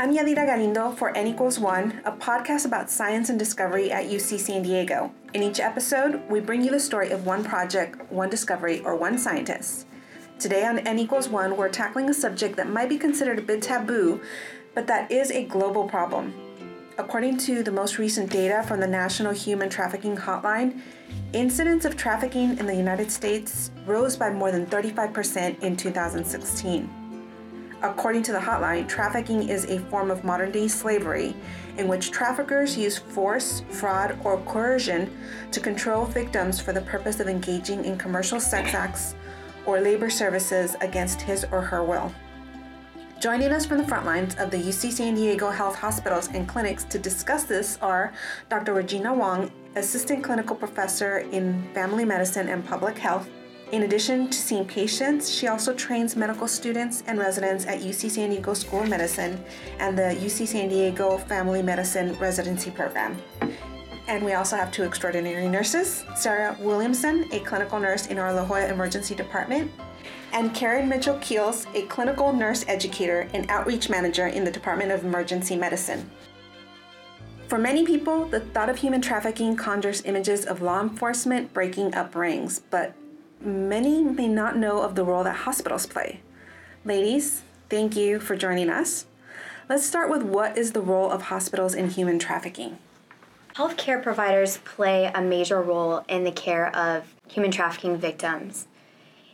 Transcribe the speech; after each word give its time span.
I'm 0.00 0.14
Yadira 0.14 0.46
Galindo 0.46 0.92
for 0.92 1.10
N 1.16 1.26
equals 1.26 1.58
one, 1.58 2.00
a 2.04 2.12
podcast 2.12 2.64
about 2.64 2.88
science 2.88 3.30
and 3.30 3.38
discovery 3.38 3.90
at 3.90 4.06
UC 4.06 4.38
San 4.38 4.62
Diego. 4.62 5.12
In 5.34 5.42
each 5.42 5.58
episode, 5.58 6.22
we 6.30 6.38
bring 6.38 6.62
you 6.62 6.70
the 6.70 6.78
story 6.78 7.10
of 7.10 7.26
one 7.26 7.42
project, 7.42 8.00
one 8.12 8.30
discovery, 8.30 8.80
or 8.84 8.94
one 8.94 9.18
scientist. 9.18 9.88
Today 10.38 10.64
on 10.64 10.78
N 10.78 11.00
equals 11.00 11.28
one, 11.28 11.56
we're 11.56 11.68
tackling 11.68 12.08
a 12.08 12.14
subject 12.14 12.54
that 12.58 12.70
might 12.70 12.88
be 12.88 12.96
considered 12.96 13.40
a 13.40 13.42
bit 13.42 13.60
taboo, 13.60 14.20
but 14.72 14.86
that 14.86 15.10
is 15.10 15.32
a 15.32 15.46
global 15.46 15.88
problem. 15.88 16.32
According 16.96 17.38
to 17.38 17.64
the 17.64 17.72
most 17.72 17.98
recent 17.98 18.30
data 18.30 18.62
from 18.68 18.78
the 18.78 18.86
National 18.86 19.32
Human 19.32 19.68
Trafficking 19.68 20.16
Hotline, 20.16 20.80
incidents 21.32 21.84
of 21.84 21.96
trafficking 21.96 22.56
in 22.56 22.66
the 22.66 22.76
United 22.76 23.10
States 23.10 23.72
rose 23.84 24.14
by 24.16 24.30
more 24.30 24.52
than 24.52 24.64
35% 24.64 25.60
in 25.60 25.76
2016. 25.76 26.97
According 27.82 28.24
to 28.24 28.32
the 28.32 28.38
hotline, 28.38 28.88
trafficking 28.88 29.48
is 29.48 29.66
a 29.66 29.78
form 29.78 30.10
of 30.10 30.24
modern 30.24 30.50
day 30.50 30.66
slavery 30.66 31.36
in 31.76 31.86
which 31.86 32.10
traffickers 32.10 32.76
use 32.76 32.98
force, 32.98 33.62
fraud, 33.70 34.18
or 34.24 34.38
coercion 34.38 35.16
to 35.52 35.60
control 35.60 36.04
victims 36.04 36.58
for 36.58 36.72
the 36.72 36.80
purpose 36.80 37.20
of 37.20 37.28
engaging 37.28 37.84
in 37.84 37.96
commercial 37.96 38.40
sex 38.40 38.74
acts 38.74 39.14
or 39.64 39.80
labor 39.80 40.10
services 40.10 40.74
against 40.80 41.20
his 41.20 41.44
or 41.52 41.60
her 41.60 41.84
will. 41.84 42.12
Joining 43.20 43.52
us 43.52 43.64
from 43.64 43.78
the 43.78 43.86
front 43.86 44.06
lines 44.06 44.34
of 44.36 44.50
the 44.50 44.56
UC 44.56 44.92
San 44.92 45.14
Diego 45.14 45.50
Health 45.50 45.76
Hospitals 45.76 46.28
and 46.28 46.48
Clinics 46.48 46.84
to 46.84 46.98
discuss 46.98 47.44
this 47.44 47.78
are 47.80 48.12
Dr. 48.48 48.74
Regina 48.74 49.14
Wong, 49.14 49.52
Assistant 49.76 50.24
Clinical 50.24 50.56
Professor 50.56 51.18
in 51.18 51.68
Family 51.74 52.04
Medicine 52.04 52.48
and 52.48 52.66
Public 52.66 52.98
Health 52.98 53.28
in 53.72 53.82
addition 53.82 54.30
to 54.30 54.38
seeing 54.38 54.64
patients, 54.64 55.30
she 55.30 55.46
also 55.46 55.74
trains 55.74 56.16
medical 56.16 56.48
students 56.48 57.02
and 57.06 57.18
residents 57.18 57.66
at 57.66 57.80
UC 57.80 58.10
San 58.10 58.30
Diego 58.30 58.54
School 58.54 58.82
of 58.82 58.88
Medicine 58.88 59.42
and 59.78 59.96
the 59.96 60.16
UC 60.20 60.46
San 60.46 60.68
Diego 60.68 61.18
Family 61.18 61.60
Medicine 61.62 62.14
Residency 62.14 62.70
Program. 62.70 63.16
And 64.06 64.24
we 64.24 64.32
also 64.32 64.56
have 64.56 64.72
two 64.72 64.84
extraordinary 64.84 65.48
nurses 65.48 66.04
Sarah 66.16 66.56
Williamson, 66.60 67.28
a 67.30 67.40
clinical 67.40 67.78
nurse 67.78 68.06
in 68.06 68.18
our 68.18 68.32
La 68.32 68.44
Jolla 68.44 68.68
Emergency 68.68 69.14
Department, 69.14 69.70
and 70.32 70.54
Karen 70.54 70.88
Mitchell 70.88 71.18
Keels, 71.18 71.66
a 71.74 71.82
clinical 71.82 72.32
nurse 72.32 72.64
educator 72.68 73.28
and 73.34 73.50
outreach 73.50 73.90
manager 73.90 74.28
in 74.28 74.44
the 74.44 74.50
Department 74.50 74.92
of 74.92 75.04
Emergency 75.04 75.56
Medicine. 75.56 76.08
For 77.48 77.58
many 77.58 77.84
people, 77.84 78.26
the 78.26 78.40
thought 78.40 78.68
of 78.70 78.76
human 78.76 79.02
trafficking 79.02 79.56
conjures 79.56 80.04
images 80.04 80.46
of 80.46 80.62
law 80.62 80.80
enforcement 80.80 81.52
breaking 81.52 81.94
up 81.94 82.14
rings, 82.14 82.60
but 82.70 82.94
many 83.40 84.02
may 84.02 84.28
not 84.28 84.56
know 84.56 84.82
of 84.82 84.94
the 84.94 85.04
role 85.04 85.24
that 85.24 85.36
hospitals 85.36 85.86
play. 85.86 86.20
Ladies, 86.84 87.42
thank 87.68 87.96
you 87.96 88.20
for 88.20 88.36
joining 88.36 88.70
us. 88.70 89.06
Let's 89.68 89.84
start 89.84 90.10
with 90.10 90.22
what 90.22 90.56
is 90.56 90.72
the 90.72 90.80
role 90.80 91.10
of 91.10 91.22
hospitals 91.22 91.74
in 91.74 91.90
human 91.90 92.18
trafficking? 92.18 92.78
Healthcare 93.54 94.02
providers 94.02 94.58
play 94.58 95.10
a 95.14 95.20
major 95.20 95.60
role 95.60 96.04
in 96.08 96.24
the 96.24 96.32
care 96.32 96.74
of 96.74 97.14
human 97.28 97.50
trafficking 97.50 97.96
victims. 97.96 98.66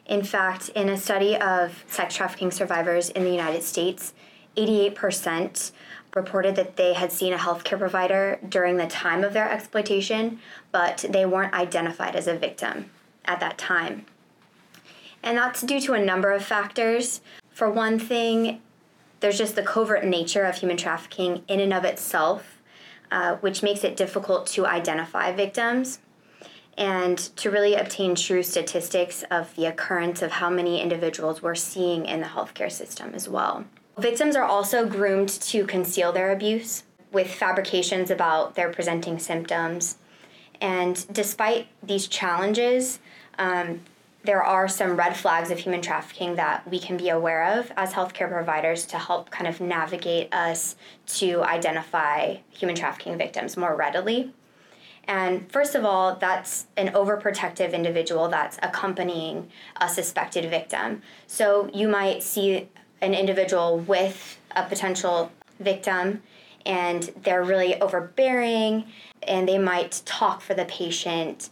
In 0.07 0.23
fact, 0.23 0.71
in 0.71 0.89
a 0.89 0.97
study 0.97 1.37
of 1.37 1.85
sex 1.87 2.17
trafficking 2.17 2.51
survivors 2.51 3.11
in 3.11 3.25
the 3.25 3.31
United 3.31 3.63
States, 3.63 4.13
88% 4.57 5.73
reported 6.15 6.57
that 6.57 6.77
they 6.77 6.95
had 6.95 7.11
seen 7.11 7.33
a 7.33 7.39
healthcare 7.39 7.79
provider 7.79 8.39
during 8.49 8.77
the 8.77 8.87
time 8.87 9.25
of 9.25 9.33
their 9.33 9.51
exploitation, 9.51 10.39
but 10.73 11.05
they 11.09 11.27
weren't 11.27 11.55
identified 11.55 12.15
as 12.17 12.27
a 12.27 12.37
victim 12.37 12.91
at 13.25 13.41
that 13.41 13.59
time. 13.59 14.07
And 15.23 15.39
that's 15.39 15.63
due 15.63 15.81
to 15.83 15.95
a 15.95 16.05
number 16.05 16.33
of 16.33 16.45
factors. 16.45 17.21
For 17.51 17.71
one 17.71 17.99
thing, 17.99 18.61
there's 19.21 19.39
just 19.39 19.57
the 19.57 19.63
covert 19.63 20.05
nature 20.05 20.45
of 20.45 20.57
human 20.57 20.77
trafficking 20.77 21.43
in 21.49 21.61
and 21.61 21.73
of 21.73 21.85
itself, 21.85 22.61
uh, 23.11 23.37
which 23.37 23.63
makes 23.63 23.85
it 23.85 23.97
difficult 23.97 24.47
to 24.49 24.67
identify 24.67 25.33
victims 25.33 26.01
and 26.77 27.19
to 27.37 27.51
really 27.51 27.75
obtain 27.75 28.15
true 28.15 28.43
statistics 28.43 29.23
of 29.31 29.55
the 29.57 29.67
occurrence 29.67 30.23
of 30.23 30.33
how 30.33 30.51
many 30.51 30.81
individuals 30.81 31.41
we're 31.41 31.55
seeing 31.55 32.05
in 32.05 32.21
the 32.21 32.27
healthcare 32.27 32.71
system 32.71 33.15
as 33.15 33.29
well. 33.29 33.65
Victims 33.97 34.35
are 34.35 34.45
also 34.45 34.87
groomed 34.87 35.29
to 35.29 35.65
conceal 35.67 36.13
their 36.13 36.33
abuse 36.33 36.83
with 37.13 37.33
fabrications 37.33 38.11
about 38.11 38.57
their 38.57 38.71
presenting 38.73 39.19
symptoms. 39.19 39.97
And 40.61 41.05
despite 41.13 41.69
these 41.83 42.07
challenges, 42.07 42.99
um, 43.39 43.81
there 44.25 44.43
are 44.43 44.67
some 44.69 44.97
red 44.97 45.17
flags 45.17 45.51
of 45.51 45.59
human 45.59 45.83
trafficking 45.83 46.37
that 46.37 46.67
we 46.69 46.79
can 46.79 46.97
be 46.97 47.11
aware 47.11 47.59
of 47.59 47.71
as 47.77 47.93
healthcare 47.93 48.31
providers 48.31 48.87
to 48.87 48.99
help 48.99 49.31
kind 49.31 49.47
of 49.47 49.61
navigate 49.61 50.33
us 50.33 50.77
to 51.07 51.43
identify 51.43 52.37
human 52.51 52.75
trafficking 52.75 53.19
victims 53.19 53.57
more 53.57 53.77
readily. 53.77 54.33
And 55.07 55.51
first 55.53 55.75
of 55.75 55.85
all, 55.85 56.17
that's 56.17 56.67
an 56.79 56.89
overprotective 56.95 57.75
individual 57.75 58.29
that's 58.29 58.59
accompanying 58.63 59.51
a 59.79 59.91
suspected 59.91 60.49
victim. 60.49 61.03
So 61.27 61.71
you 61.75 61.89
might 61.89 62.23
see 62.23 62.69
an 63.03 63.13
individual 63.13 63.81
with 63.81 64.39
a 64.57 64.63
potential 64.63 65.31
victim 65.61 66.23
and 66.67 67.03
they're 67.23 67.45
really 67.45 67.79
overbearing 67.83 68.87
and 69.27 69.49
they 69.49 69.59
might 69.59 70.03
talk 70.05 70.41
for 70.41 70.55
the 70.55 70.65
patient 70.65 71.51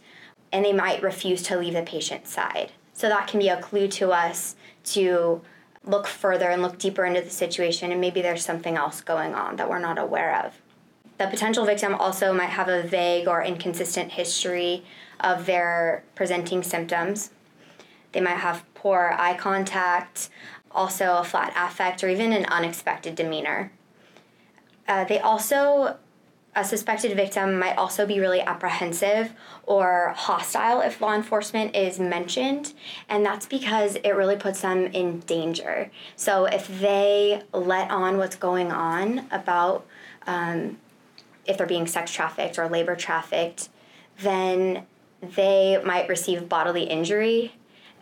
and 0.51 0.63
they 0.63 0.73
might 0.73 1.01
refuse 1.01 1.41
to 1.43 1.57
leave 1.57 1.73
the 1.73 1.81
patient's 1.81 2.31
side. 2.31 2.71
So 2.93 3.09
that 3.09 3.27
can 3.27 3.39
be 3.39 3.49
a 3.49 3.61
clue 3.61 3.87
to 3.89 4.11
us 4.11 4.55
to 4.85 5.41
look 5.85 6.07
further 6.07 6.49
and 6.49 6.61
look 6.61 6.77
deeper 6.77 7.05
into 7.05 7.21
the 7.21 7.29
situation, 7.29 7.91
and 7.91 7.99
maybe 7.99 8.21
there's 8.21 8.45
something 8.45 8.77
else 8.77 9.01
going 9.01 9.33
on 9.33 9.57
that 9.57 9.69
we're 9.69 9.79
not 9.79 9.97
aware 9.97 10.45
of. 10.45 10.53
The 11.17 11.27
potential 11.27 11.65
victim 11.65 11.93
also 11.95 12.33
might 12.33 12.47
have 12.47 12.69
a 12.69 12.83
vague 12.83 13.27
or 13.27 13.43
inconsistent 13.43 14.11
history 14.11 14.83
of 15.19 15.45
their 15.45 16.03
presenting 16.15 16.63
symptoms. 16.63 17.31
They 18.11 18.21
might 18.21 18.37
have 18.37 18.63
poor 18.73 19.15
eye 19.17 19.35
contact, 19.35 20.29
also 20.71 21.17
a 21.17 21.23
flat 21.23 21.53
affect, 21.55 22.03
or 22.03 22.09
even 22.09 22.31
an 22.31 22.45
unexpected 22.45 23.15
demeanor. 23.15 23.71
Uh, 24.87 25.03
they 25.03 25.19
also 25.19 25.97
a 26.55 26.63
suspected 26.63 27.15
victim 27.15 27.57
might 27.57 27.77
also 27.77 28.05
be 28.05 28.19
really 28.19 28.41
apprehensive 28.41 29.33
or 29.63 30.13
hostile 30.15 30.81
if 30.81 31.01
law 31.01 31.13
enforcement 31.13 31.75
is 31.75 31.99
mentioned, 31.99 32.73
and 33.09 33.25
that's 33.25 33.45
because 33.45 33.95
it 33.95 34.11
really 34.11 34.35
puts 34.35 34.61
them 34.61 34.85
in 34.87 35.19
danger. 35.21 35.89
So 36.15 36.45
if 36.45 36.67
they 36.79 37.41
let 37.53 37.89
on 37.89 38.17
what's 38.17 38.35
going 38.35 38.71
on 38.71 39.27
about 39.31 39.85
um, 40.27 40.77
if 41.45 41.57
they're 41.57 41.67
being 41.67 41.87
sex 41.87 42.11
trafficked 42.11 42.57
or 42.57 42.69
labor 42.69 42.95
trafficked, 42.95 43.69
then 44.19 44.85
they 45.21 45.81
might 45.83 46.07
receive 46.07 46.47
bodily 46.47 46.83
injury 46.83 47.53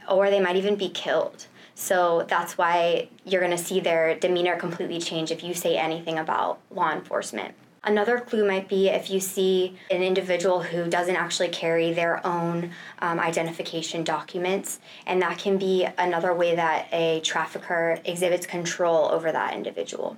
or 0.10 0.30
they 0.30 0.40
might 0.40 0.56
even 0.56 0.76
be 0.76 0.90
killed. 0.90 1.48
So 1.76 2.26
that's 2.28 2.58
why 2.58 3.08
you're 3.26 3.42
going 3.42 3.56
to 3.56 3.64
see 3.64 3.80
their 3.80 4.16
demeanor 4.16 4.56
completely 4.58 5.00
change 5.00 5.32
if 5.32 5.44
you 5.44 5.54
say 5.54 5.78
anything 5.78 6.20
about 6.20 6.60
law 6.70 6.92
enforcement. 6.92 7.56
Another 7.84 8.20
clue 8.20 8.46
might 8.46 8.70
be 8.70 8.90
if 8.90 9.10
you 9.10 9.20
see 9.20 9.76
an 9.90 10.04
individual 10.04 10.62
who 10.62 10.88
doesn't 10.88 11.16
actually 11.16 11.48
carry 11.48 11.92
their 11.92 12.26
own 12.26 12.72
um, 13.00 13.20
identification 13.20 14.04
documents, 14.04 14.80
and 15.08 15.20
that 15.24 15.40
can 15.40 15.58
be 15.58 15.88
another 15.98 16.32
way 16.32 16.56
that 16.56 16.88
a 16.92 17.22
trafficker 17.22 18.00
exhibits 18.06 18.46
control 18.46 19.06
over 19.06 19.32
that 19.32 19.56
individual. 19.56 20.16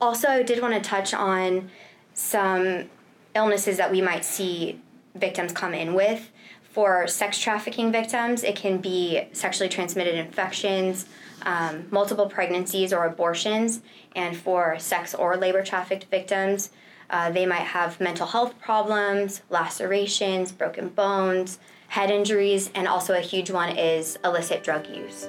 Also, 0.00 0.26
I 0.26 0.42
did 0.42 0.60
want 0.60 0.74
to 0.74 0.80
touch 0.80 1.14
on 1.14 1.70
some 2.14 2.90
illnesses 3.36 3.76
that 3.76 3.92
we 3.92 4.00
might 4.00 4.24
see 4.24 4.80
victims 5.14 5.52
come 5.52 5.74
in 5.74 5.94
with. 5.94 6.30
For 6.72 7.06
sex 7.06 7.38
trafficking 7.38 7.92
victims, 7.92 8.42
it 8.42 8.56
can 8.56 8.78
be 8.78 9.28
sexually 9.32 9.68
transmitted 9.68 10.16
infections, 10.16 11.06
um, 11.42 11.86
multiple 11.90 12.28
pregnancies 12.28 12.92
or 12.92 13.04
abortions, 13.04 13.80
and 14.16 14.36
for 14.36 14.78
sex 14.78 15.14
or 15.14 15.36
labor 15.36 15.62
trafficked 15.64 16.04
victims, 16.04 16.70
uh, 17.10 17.30
they 17.30 17.44
might 17.44 17.66
have 17.66 18.00
mental 18.00 18.26
health 18.26 18.58
problems, 18.60 19.42
lacerations, 19.50 20.52
broken 20.52 20.88
bones, 20.88 21.58
head 21.88 22.10
injuries, 22.10 22.70
and 22.74 22.86
also 22.86 23.14
a 23.14 23.20
huge 23.20 23.50
one 23.50 23.76
is 23.76 24.18
illicit 24.24 24.62
drug 24.62 24.86
use. 24.88 25.28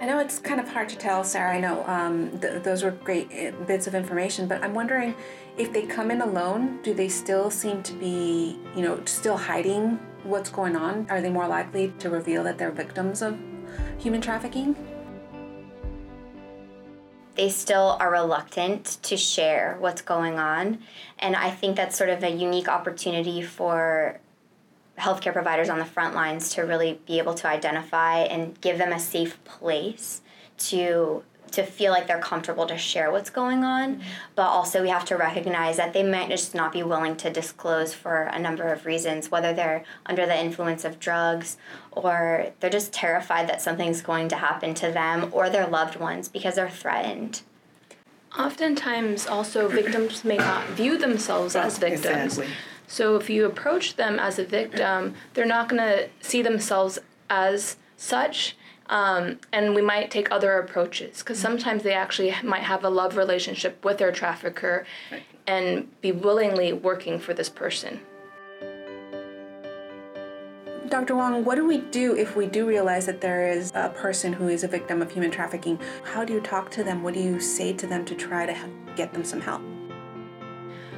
I 0.00 0.04
know 0.04 0.18
it's 0.18 0.38
kind 0.38 0.60
of 0.60 0.68
hard 0.68 0.88
to 0.90 0.96
tell, 0.96 1.24
Sarah. 1.24 1.54
I 1.54 1.60
know 1.60 1.84
um, 1.86 2.38
th- 2.40 2.62
those 2.62 2.82
were 2.82 2.90
great 2.90 3.28
eh, 3.32 3.50
bits 3.66 3.86
of 3.86 3.94
information, 3.94 4.46
but 4.46 4.62
I'm 4.62 4.74
wondering 4.74 5.14
if 5.56 5.72
they 5.72 5.86
come 5.86 6.10
in 6.10 6.20
alone, 6.20 6.80
do 6.82 6.92
they 6.92 7.08
still 7.08 7.50
seem 7.50 7.82
to 7.84 7.94
be, 7.94 8.58
you 8.74 8.82
know, 8.82 9.02
still 9.06 9.38
hiding 9.38 9.98
what's 10.22 10.50
going 10.50 10.76
on? 10.76 11.06
Are 11.08 11.22
they 11.22 11.30
more 11.30 11.48
likely 11.48 11.94
to 11.98 12.10
reveal 12.10 12.44
that 12.44 12.58
they're 12.58 12.70
victims 12.70 13.22
of 13.22 13.38
human 13.98 14.20
trafficking? 14.20 14.76
They 17.36 17.50
still 17.50 17.96
are 18.00 18.10
reluctant 18.10 18.98
to 19.02 19.16
share 19.16 19.76
what's 19.78 20.02
going 20.02 20.38
on. 20.38 20.78
And 21.18 21.36
I 21.36 21.50
think 21.50 21.76
that's 21.76 21.96
sort 21.96 22.10
of 22.10 22.22
a 22.22 22.30
unique 22.30 22.68
opportunity 22.68 23.42
for 23.42 24.20
healthcare 24.98 25.32
providers 25.32 25.68
on 25.68 25.78
the 25.78 25.84
front 25.84 26.14
lines 26.14 26.54
to 26.54 26.62
really 26.62 26.98
be 27.06 27.18
able 27.18 27.34
to 27.34 27.46
identify 27.46 28.20
and 28.20 28.58
give 28.60 28.78
them 28.78 28.92
a 28.92 28.98
safe 28.98 29.42
place 29.44 30.22
to 30.56 31.22
to 31.56 31.64
feel 31.64 31.92
like 31.92 32.06
they're 32.06 32.18
comfortable 32.18 32.66
to 32.66 32.78
share 32.78 33.10
what's 33.10 33.30
going 33.30 33.64
on. 33.64 34.00
But 34.34 34.46
also, 34.46 34.82
we 34.82 34.88
have 34.88 35.04
to 35.06 35.16
recognize 35.16 35.76
that 35.78 35.92
they 35.92 36.02
might 36.02 36.28
just 36.28 36.54
not 36.54 36.72
be 36.72 36.82
willing 36.82 37.16
to 37.16 37.30
disclose 37.30 37.92
for 37.92 38.22
a 38.22 38.38
number 38.38 38.72
of 38.72 38.86
reasons, 38.86 39.30
whether 39.30 39.52
they're 39.52 39.84
under 40.06 40.26
the 40.26 40.38
influence 40.38 40.84
of 40.84 41.00
drugs 41.00 41.56
or 41.90 42.52
they're 42.60 42.70
just 42.70 42.92
terrified 42.92 43.48
that 43.48 43.60
something's 43.60 44.02
going 44.02 44.28
to 44.28 44.36
happen 44.36 44.74
to 44.74 44.90
them 44.92 45.30
or 45.32 45.50
their 45.50 45.66
loved 45.66 45.96
ones 45.96 46.28
because 46.28 46.54
they're 46.54 46.70
threatened. 46.70 47.42
Oftentimes, 48.38 49.26
also, 49.26 49.66
victims 49.66 50.24
may 50.24 50.36
not 50.36 50.66
view 50.68 50.98
themselves 50.98 51.56
as 51.56 51.78
victims. 51.78 52.38
Exactly. 52.38 52.48
So, 52.86 53.16
if 53.16 53.30
you 53.30 53.46
approach 53.46 53.96
them 53.96 54.18
as 54.18 54.38
a 54.38 54.44
victim, 54.44 55.14
they're 55.34 55.46
not 55.46 55.68
going 55.68 55.82
to 55.82 56.08
see 56.20 56.42
themselves 56.42 56.98
as 57.28 57.76
such 57.96 58.56
um, 58.88 59.38
and 59.52 59.74
we 59.74 59.82
might 59.82 60.10
take 60.10 60.30
other 60.30 60.58
approaches 60.58 61.18
because 61.18 61.38
sometimes 61.38 61.82
they 61.82 61.94
actually 61.94 62.34
might 62.42 62.62
have 62.62 62.84
a 62.84 62.90
love 62.90 63.16
relationship 63.16 63.84
with 63.84 63.98
their 63.98 64.12
trafficker 64.12 64.86
right. 65.10 65.22
and 65.46 66.00
be 66.00 66.12
willingly 66.12 66.72
working 66.72 67.18
for 67.18 67.34
this 67.34 67.48
person. 67.48 68.00
Dr. 70.88 71.16
Wong, 71.16 71.44
what 71.44 71.56
do 71.56 71.66
we 71.66 71.78
do 71.78 72.16
if 72.16 72.36
we 72.36 72.46
do 72.46 72.64
realize 72.66 73.06
that 73.06 73.20
there 73.20 73.48
is 73.48 73.72
a 73.74 73.88
person 73.88 74.32
who 74.32 74.46
is 74.46 74.62
a 74.62 74.68
victim 74.68 75.02
of 75.02 75.10
human 75.10 75.32
trafficking? 75.32 75.80
How 76.04 76.24
do 76.24 76.32
you 76.32 76.40
talk 76.40 76.70
to 76.72 76.84
them? 76.84 77.02
What 77.02 77.14
do 77.14 77.20
you 77.20 77.40
say 77.40 77.72
to 77.72 77.86
them 77.88 78.04
to 78.04 78.14
try 78.14 78.46
to 78.46 78.56
get 78.94 79.12
them 79.12 79.24
some 79.24 79.40
help? 79.40 79.62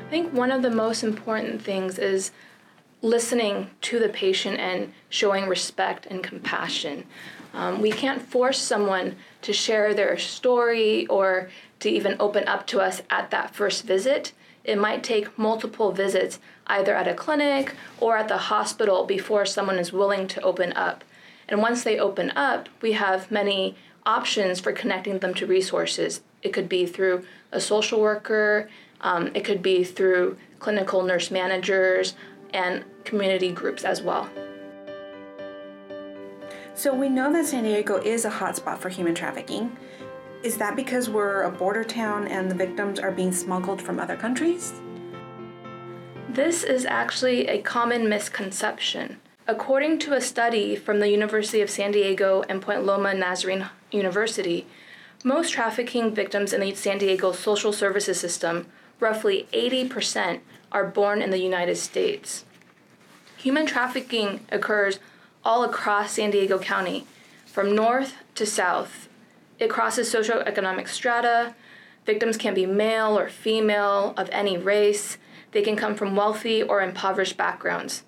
I 0.06 0.10
think 0.10 0.32
one 0.34 0.50
of 0.50 0.60
the 0.60 0.70
most 0.70 1.02
important 1.02 1.62
things 1.62 1.98
is 1.98 2.32
listening 3.02 3.70
to 3.80 3.98
the 3.98 4.08
patient 4.08 4.58
and 4.58 4.92
showing 5.08 5.46
respect 5.46 6.06
and 6.06 6.22
compassion. 6.22 7.04
Um, 7.54 7.80
we 7.80 7.90
can't 7.90 8.22
force 8.22 8.58
someone 8.58 9.16
to 9.42 9.52
share 9.52 9.94
their 9.94 10.18
story 10.18 11.06
or 11.06 11.48
to 11.80 11.88
even 11.88 12.16
open 12.18 12.46
up 12.46 12.66
to 12.68 12.80
us 12.80 13.02
at 13.10 13.30
that 13.30 13.54
first 13.54 13.84
visit. 13.84 14.32
It 14.64 14.78
might 14.78 15.02
take 15.02 15.38
multiple 15.38 15.92
visits, 15.92 16.40
either 16.66 16.94
at 16.94 17.08
a 17.08 17.14
clinic 17.14 17.74
or 18.00 18.16
at 18.16 18.28
the 18.28 18.36
hospital, 18.36 19.04
before 19.04 19.46
someone 19.46 19.78
is 19.78 19.92
willing 19.92 20.28
to 20.28 20.42
open 20.42 20.72
up. 20.74 21.04
And 21.48 21.62
once 21.62 21.82
they 21.82 21.98
open 21.98 22.30
up, 22.32 22.68
we 22.82 22.92
have 22.92 23.30
many 23.30 23.76
options 24.04 24.60
for 24.60 24.72
connecting 24.72 25.20
them 25.20 25.34
to 25.34 25.46
resources. 25.46 26.20
It 26.42 26.52
could 26.52 26.68
be 26.68 26.84
through 26.84 27.24
a 27.50 27.60
social 27.60 28.00
worker, 28.00 28.68
um, 29.00 29.30
it 29.34 29.44
could 29.44 29.62
be 29.62 29.84
through 29.84 30.36
clinical 30.58 31.02
nurse 31.02 31.30
managers, 31.30 32.14
and 32.52 32.84
community 33.04 33.52
groups 33.52 33.84
as 33.84 34.02
well. 34.02 34.28
So 36.74 36.94
we 36.94 37.08
know 37.08 37.32
that 37.32 37.46
San 37.46 37.64
Diego 37.64 37.96
is 37.96 38.24
a 38.24 38.30
hotspot 38.30 38.78
for 38.78 38.88
human 38.88 39.14
trafficking. 39.14 39.76
Is 40.44 40.56
that 40.58 40.76
because 40.76 41.10
we're 41.10 41.42
a 41.42 41.50
border 41.50 41.82
town 41.82 42.28
and 42.28 42.48
the 42.48 42.54
victims 42.54 43.00
are 43.00 43.10
being 43.10 43.32
smuggled 43.32 43.82
from 43.82 43.98
other 43.98 44.16
countries? 44.16 44.74
This 46.28 46.62
is 46.62 46.84
actually 46.84 47.48
a 47.48 47.60
common 47.62 48.08
misconception. 48.08 49.18
According 49.48 49.98
to 50.00 50.12
a 50.12 50.20
study 50.20 50.76
from 50.76 51.00
the 51.00 51.10
University 51.10 51.60
of 51.62 51.70
San 51.70 51.90
Diego 51.90 52.44
and 52.48 52.62
Point 52.62 52.84
Loma 52.84 53.14
Nazarene 53.14 53.66
University, 53.90 54.66
most 55.24 55.50
trafficking 55.50 56.14
victims 56.14 56.52
in 56.52 56.60
the 56.60 56.74
San 56.74 56.98
Diego 56.98 57.32
social 57.32 57.72
services 57.72 58.20
system, 58.20 58.66
roughly 59.00 59.48
80%, 59.52 60.40
are 60.72 60.86
born 60.86 61.22
in 61.22 61.30
the 61.30 61.40
United 61.40 61.76
States. 61.76 62.44
Human 63.36 63.66
trafficking 63.66 64.40
occurs 64.50 64.98
all 65.44 65.64
across 65.64 66.12
San 66.12 66.30
Diego 66.30 66.58
County, 66.58 67.06
from 67.46 67.74
north 67.74 68.14
to 68.34 68.44
south. 68.44 69.08
It 69.58 69.70
crosses 69.70 70.12
socioeconomic 70.12 70.88
strata. 70.88 71.54
Victims 72.04 72.36
can 72.36 72.54
be 72.54 72.66
male 72.66 73.18
or 73.18 73.28
female, 73.28 74.14
of 74.16 74.28
any 74.30 74.56
race. 74.56 75.18
They 75.52 75.62
can 75.62 75.76
come 75.76 75.94
from 75.94 76.16
wealthy 76.16 76.62
or 76.62 76.82
impoverished 76.82 77.36
backgrounds. 77.36 78.02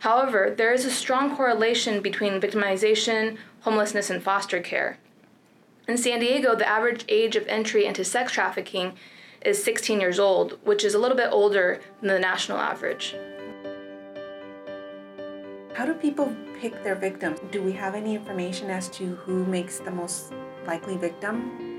However, 0.00 0.54
there 0.56 0.72
is 0.72 0.84
a 0.84 0.90
strong 0.90 1.34
correlation 1.34 2.00
between 2.00 2.40
victimization, 2.40 3.38
homelessness, 3.62 4.10
and 4.10 4.22
foster 4.22 4.60
care. 4.60 4.98
In 5.88 5.96
San 5.96 6.20
Diego, 6.20 6.54
the 6.54 6.68
average 6.68 7.04
age 7.08 7.36
of 7.36 7.46
entry 7.46 7.86
into 7.86 8.04
sex 8.04 8.32
trafficking 8.32 8.94
is 9.44 9.62
16 9.62 10.00
years 10.00 10.18
old, 10.18 10.58
which 10.64 10.84
is 10.84 10.94
a 10.94 10.98
little 10.98 11.16
bit 11.16 11.28
older 11.30 11.80
than 12.00 12.08
the 12.08 12.18
national 12.18 12.58
average. 12.58 13.14
How 15.74 15.84
do 15.84 15.94
people 15.94 16.34
pick 16.60 16.82
their 16.82 16.94
victims? 16.94 17.40
Do 17.50 17.62
we 17.62 17.72
have 17.72 17.94
any 17.94 18.14
information 18.14 18.70
as 18.70 18.88
to 18.90 19.16
who 19.16 19.44
makes 19.44 19.78
the 19.80 19.90
most 19.90 20.32
likely 20.66 20.96
victim? 20.96 21.74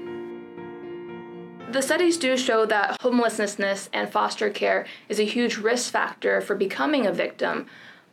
The 1.71 1.81
studies 1.81 2.17
do 2.17 2.37
show 2.37 2.65
that 2.67 3.01
homelessness 3.01 3.89
and 3.91 4.09
foster 4.09 4.49
care 4.49 4.85
is 5.09 5.19
a 5.19 5.23
huge 5.23 5.57
risk 5.57 5.91
factor 5.91 6.39
for 6.39 6.55
becoming 6.55 7.05
a 7.05 7.11
victim, 7.11 7.65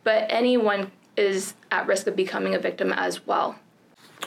but 0.03 0.25
anyone 0.29 0.91
is 1.15 1.53
at 1.71 1.85
risk 1.85 2.07
of 2.07 2.15
becoming 2.15 2.55
a 2.55 2.59
victim 2.59 2.91
as 2.91 3.25
well. 3.27 3.55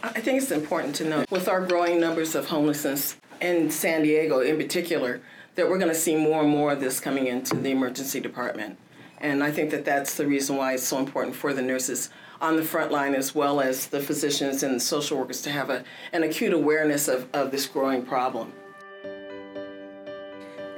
I 0.03 0.21
think 0.21 0.41
it's 0.41 0.51
important 0.51 0.95
to 0.97 1.05
note 1.05 1.31
with 1.31 1.49
our 1.49 1.61
growing 1.61 2.01
numbers 2.01 2.35
of 2.35 2.47
homelessness 2.47 3.17
in 3.47 3.71
San 3.71 4.03
Diego 4.03 4.41
in 4.41 4.57
particular 4.57 5.21
that 5.55 5.69
we're 5.69 5.79
going 5.79 5.93
to 5.93 5.95
see 5.95 6.17
more 6.17 6.43
and 6.43 6.51
more 6.51 6.73
of 6.73 6.81
this 6.81 7.01
coming 7.01 7.27
into 7.29 7.57
the 7.57 7.71
emergency 7.71 8.21
department. 8.21 8.79
And 9.19 9.43
I 9.43 9.51
think 9.51 9.71
that 9.71 9.85
that's 9.85 10.15
the 10.17 10.27
reason 10.27 10.57
why 10.57 10.75
it's 10.75 10.83
so 10.83 10.99
important 10.99 11.35
for 11.35 11.55
the 11.55 11.63
nurses 11.63 12.11
on 12.41 12.57
the 12.57 12.63
front 12.63 12.93
line 12.93 13.15
as 13.15 13.35
well 13.35 13.61
as 13.61 13.87
the 13.87 14.01
physicians 14.01 14.63
and 14.63 14.75
the 14.75 14.81
social 14.81 15.17
workers 15.17 15.41
to 15.43 15.51
have 15.51 15.71
a, 15.71 15.83
an 16.13 16.23
acute 16.23 16.53
awareness 16.53 17.09
of, 17.09 17.27
of 17.33 17.51
this 17.51 17.67
growing 17.67 18.05
problem. 18.05 18.53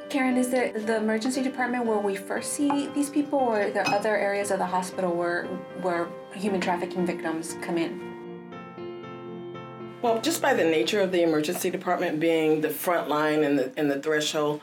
Karen, 0.08 0.36
is 0.38 0.52
it 0.54 0.86
the 0.86 0.96
emergency 0.96 1.42
department 1.42 1.84
where 1.84 1.98
we 1.98 2.16
first 2.16 2.54
see 2.54 2.86
these 2.88 3.10
people, 3.10 3.38
or 3.38 3.62
are 3.62 3.70
there 3.70 3.86
other 3.88 4.16
areas 4.16 4.50
of 4.50 4.58
the 4.58 4.64
hospital 4.64 5.14
where 5.14 5.44
where 5.82 6.08
human 6.32 6.62
trafficking 6.62 7.04
victims 7.04 7.56
come 7.60 7.76
in? 7.76 8.17
Well, 10.00 10.20
just 10.20 10.40
by 10.40 10.54
the 10.54 10.64
nature 10.64 11.00
of 11.00 11.10
the 11.10 11.22
emergency 11.22 11.70
department 11.70 12.20
being 12.20 12.60
the 12.60 12.70
front 12.70 13.08
line 13.08 13.42
and 13.42 13.58
the 13.58 13.72
and 13.76 13.90
the 13.90 14.00
threshold 14.00 14.60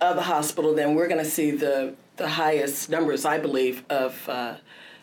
of 0.00 0.14
the 0.14 0.22
hospital, 0.22 0.74
then 0.74 0.94
we're 0.94 1.08
going 1.08 1.22
to 1.22 1.30
see 1.30 1.50
the 1.50 1.94
the 2.16 2.28
highest 2.28 2.88
numbers, 2.88 3.24
I 3.24 3.38
believe, 3.38 3.84
of 3.90 4.28
uh, 4.28 4.54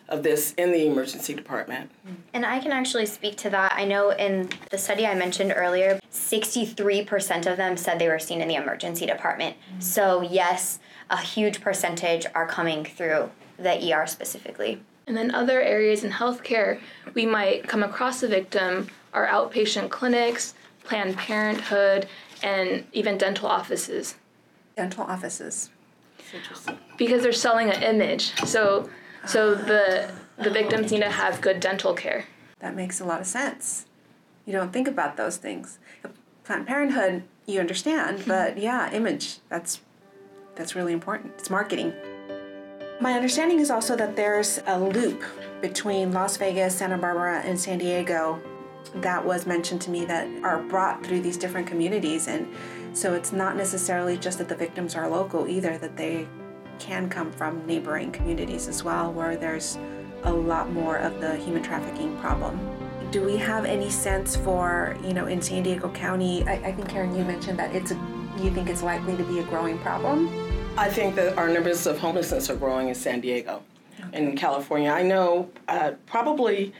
of 0.08 0.22
this 0.22 0.54
in 0.54 0.72
the 0.72 0.86
emergency 0.86 1.34
department. 1.34 1.90
And 2.32 2.46
I 2.46 2.60
can 2.60 2.72
actually 2.72 3.06
speak 3.06 3.36
to 3.38 3.50
that. 3.50 3.74
I 3.76 3.84
know 3.84 4.10
in 4.10 4.48
the 4.70 4.78
study 4.78 5.06
I 5.06 5.14
mentioned 5.14 5.52
earlier, 5.54 5.98
63% 6.10 7.50
of 7.50 7.56
them 7.56 7.76
said 7.76 7.98
they 7.98 8.08
were 8.08 8.18
seen 8.18 8.42
in 8.42 8.48
the 8.48 8.54
emergency 8.54 9.06
department. 9.06 9.56
Mm-hmm. 9.56 9.80
So, 9.80 10.20
yes, 10.20 10.78
a 11.08 11.16
huge 11.16 11.62
percentage 11.62 12.26
are 12.34 12.46
coming 12.46 12.84
through 12.84 13.30
the 13.58 13.94
ER 13.94 14.06
specifically. 14.06 14.82
And 15.06 15.16
then 15.16 15.34
other 15.34 15.60
areas 15.60 16.04
in 16.04 16.10
healthcare, 16.10 16.80
we 17.14 17.24
might 17.24 17.66
come 17.66 17.82
across 17.82 18.22
a 18.22 18.28
victim 18.28 18.88
are 19.14 19.26
outpatient 19.26 19.90
clinics, 19.90 20.54
Planned 20.84 21.16
Parenthood, 21.16 22.08
and 22.42 22.84
even 22.92 23.16
dental 23.16 23.48
offices. 23.48 24.16
Dental 24.76 25.04
offices 25.04 25.70
because 26.96 27.22
they're 27.22 27.32
selling 27.32 27.70
an 27.70 27.82
image. 27.82 28.34
So 28.44 28.88
so 29.26 29.54
the 29.54 30.10
the 30.38 30.50
victims 30.50 30.90
need 30.90 31.00
to 31.00 31.10
have 31.10 31.40
good 31.40 31.60
dental 31.60 31.94
care. 31.94 32.26
That 32.60 32.74
makes 32.74 33.00
a 33.00 33.04
lot 33.04 33.20
of 33.20 33.26
sense. 33.26 33.86
You 34.46 34.52
don't 34.52 34.72
think 34.72 34.88
about 34.88 35.16
those 35.16 35.36
things. 35.36 35.78
Planned 36.44 36.66
Parenthood, 36.66 37.24
you 37.46 37.60
understand, 37.60 38.24
but 38.26 38.58
yeah, 38.58 38.90
image. 38.92 39.38
That's 39.48 39.80
that's 40.54 40.74
really 40.74 40.92
important. 40.92 41.34
It's 41.38 41.50
marketing. 41.50 41.92
My 43.00 43.14
understanding 43.14 43.58
is 43.58 43.70
also 43.70 43.96
that 43.96 44.14
there's 44.14 44.60
a 44.66 44.78
loop 44.78 45.22
between 45.60 46.12
Las 46.12 46.36
Vegas, 46.36 46.76
Santa 46.76 46.96
Barbara, 46.96 47.40
and 47.40 47.58
San 47.58 47.78
Diego 47.78 48.40
that 48.96 49.24
was 49.24 49.46
mentioned 49.46 49.80
to 49.82 49.90
me 49.90 50.04
that 50.04 50.28
are 50.42 50.62
brought 50.62 51.04
through 51.04 51.20
these 51.20 51.36
different 51.36 51.66
communities 51.66 52.28
and 52.28 52.46
so 52.94 53.12
it's 53.12 53.32
not 53.32 53.56
necessarily 53.56 54.16
just 54.16 54.38
that 54.38 54.48
the 54.48 54.54
victims 54.54 54.94
are 54.94 55.08
local 55.08 55.48
either, 55.48 55.76
that 55.78 55.96
they 55.96 56.28
can 56.78 57.08
come 57.08 57.32
from 57.32 57.66
neighboring 57.66 58.12
communities 58.12 58.68
as 58.68 58.84
well, 58.84 59.12
where 59.12 59.36
there's 59.36 59.78
a 60.22 60.32
lot 60.32 60.70
more 60.70 60.98
of 60.98 61.20
the 61.20 61.36
human 61.36 61.62
trafficking 61.62 62.16
problem. 62.18 62.58
Do 63.10 63.22
we 63.24 63.36
have 63.36 63.64
any 63.64 63.90
sense 63.90 64.36
for, 64.36 64.96
you 65.04 65.12
know, 65.12 65.26
in 65.26 65.42
San 65.42 65.64
Diego 65.64 65.88
County? 65.90 66.44
I, 66.44 66.54
I 66.54 66.72
think 66.72 66.88
Karen, 66.88 67.14
you 67.16 67.24
mentioned 67.24 67.58
that 67.58 67.74
it's 67.74 67.90
a, 67.90 67.94
you 68.38 68.50
think 68.52 68.70
it's 68.70 68.82
likely 68.82 69.16
to 69.16 69.24
be 69.24 69.40
a 69.40 69.44
growing 69.44 69.78
problem. 69.78 70.28
I 70.78 70.88
think 70.88 71.16
that 71.16 71.36
our 71.36 71.48
numbers 71.48 71.86
of 71.86 71.98
homelessness 71.98 72.48
are 72.48 72.56
growing 72.56 72.88
in 72.88 72.94
San 72.94 73.20
Diego, 73.20 73.62
okay. 74.00 74.18
in 74.18 74.36
California. 74.36 74.90
I 74.90 75.02
know 75.02 75.50
uh, 75.66 75.92
probably, 76.06 76.72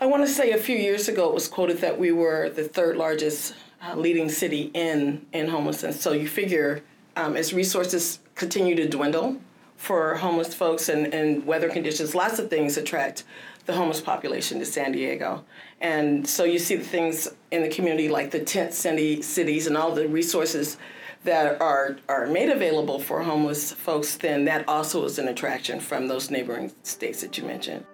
I 0.00 0.06
want 0.06 0.26
to 0.26 0.28
say 0.28 0.50
a 0.50 0.58
few 0.58 0.76
years 0.76 1.08
ago 1.08 1.28
it 1.28 1.34
was 1.34 1.46
quoted 1.46 1.78
that 1.78 1.98
we 1.98 2.10
were 2.10 2.50
the 2.50 2.64
third 2.64 2.96
largest 2.96 3.54
uh, 3.80 3.94
leading 3.94 4.28
city 4.28 4.70
in 4.74 5.24
in 5.32 5.48
homelessness. 5.48 6.00
So 6.00 6.12
you 6.12 6.28
figure 6.28 6.82
um, 7.16 7.36
as 7.36 7.54
resources 7.54 8.18
continue 8.34 8.74
to 8.74 8.88
dwindle 8.88 9.36
for 9.76 10.16
homeless 10.16 10.54
folks 10.54 10.88
and, 10.88 11.12
and 11.14 11.46
weather 11.46 11.68
conditions, 11.68 12.14
lots 12.14 12.38
of 12.38 12.50
things 12.50 12.76
attract 12.76 13.24
the 13.66 13.72
homeless 13.72 14.00
population 14.00 14.58
to 14.58 14.66
San 14.66 14.92
Diego. 14.92 15.44
And 15.80 16.26
so 16.28 16.44
you 16.44 16.58
see 16.58 16.76
the 16.76 16.84
things 16.84 17.28
in 17.50 17.62
the 17.62 17.68
community 17.68 18.08
like 18.08 18.30
the 18.30 18.40
tent 18.40 18.74
city, 18.74 19.22
cities 19.22 19.66
and 19.66 19.76
all 19.76 19.94
the 19.94 20.08
resources 20.08 20.76
that 21.22 21.60
are, 21.60 21.96
are 22.08 22.26
made 22.26 22.50
available 22.50 22.98
for 22.98 23.22
homeless 23.22 23.72
folks, 23.72 24.16
then 24.16 24.44
that 24.44 24.68
also 24.68 25.04
is 25.04 25.18
an 25.18 25.28
attraction 25.28 25.80
from 25.80 26.08
those 26.08 26.30
neighboring 26.30 26.72
states 26.82 27.20
that 27.22 27.38
you 27.38 27.44
mentioned. 27.44 27.84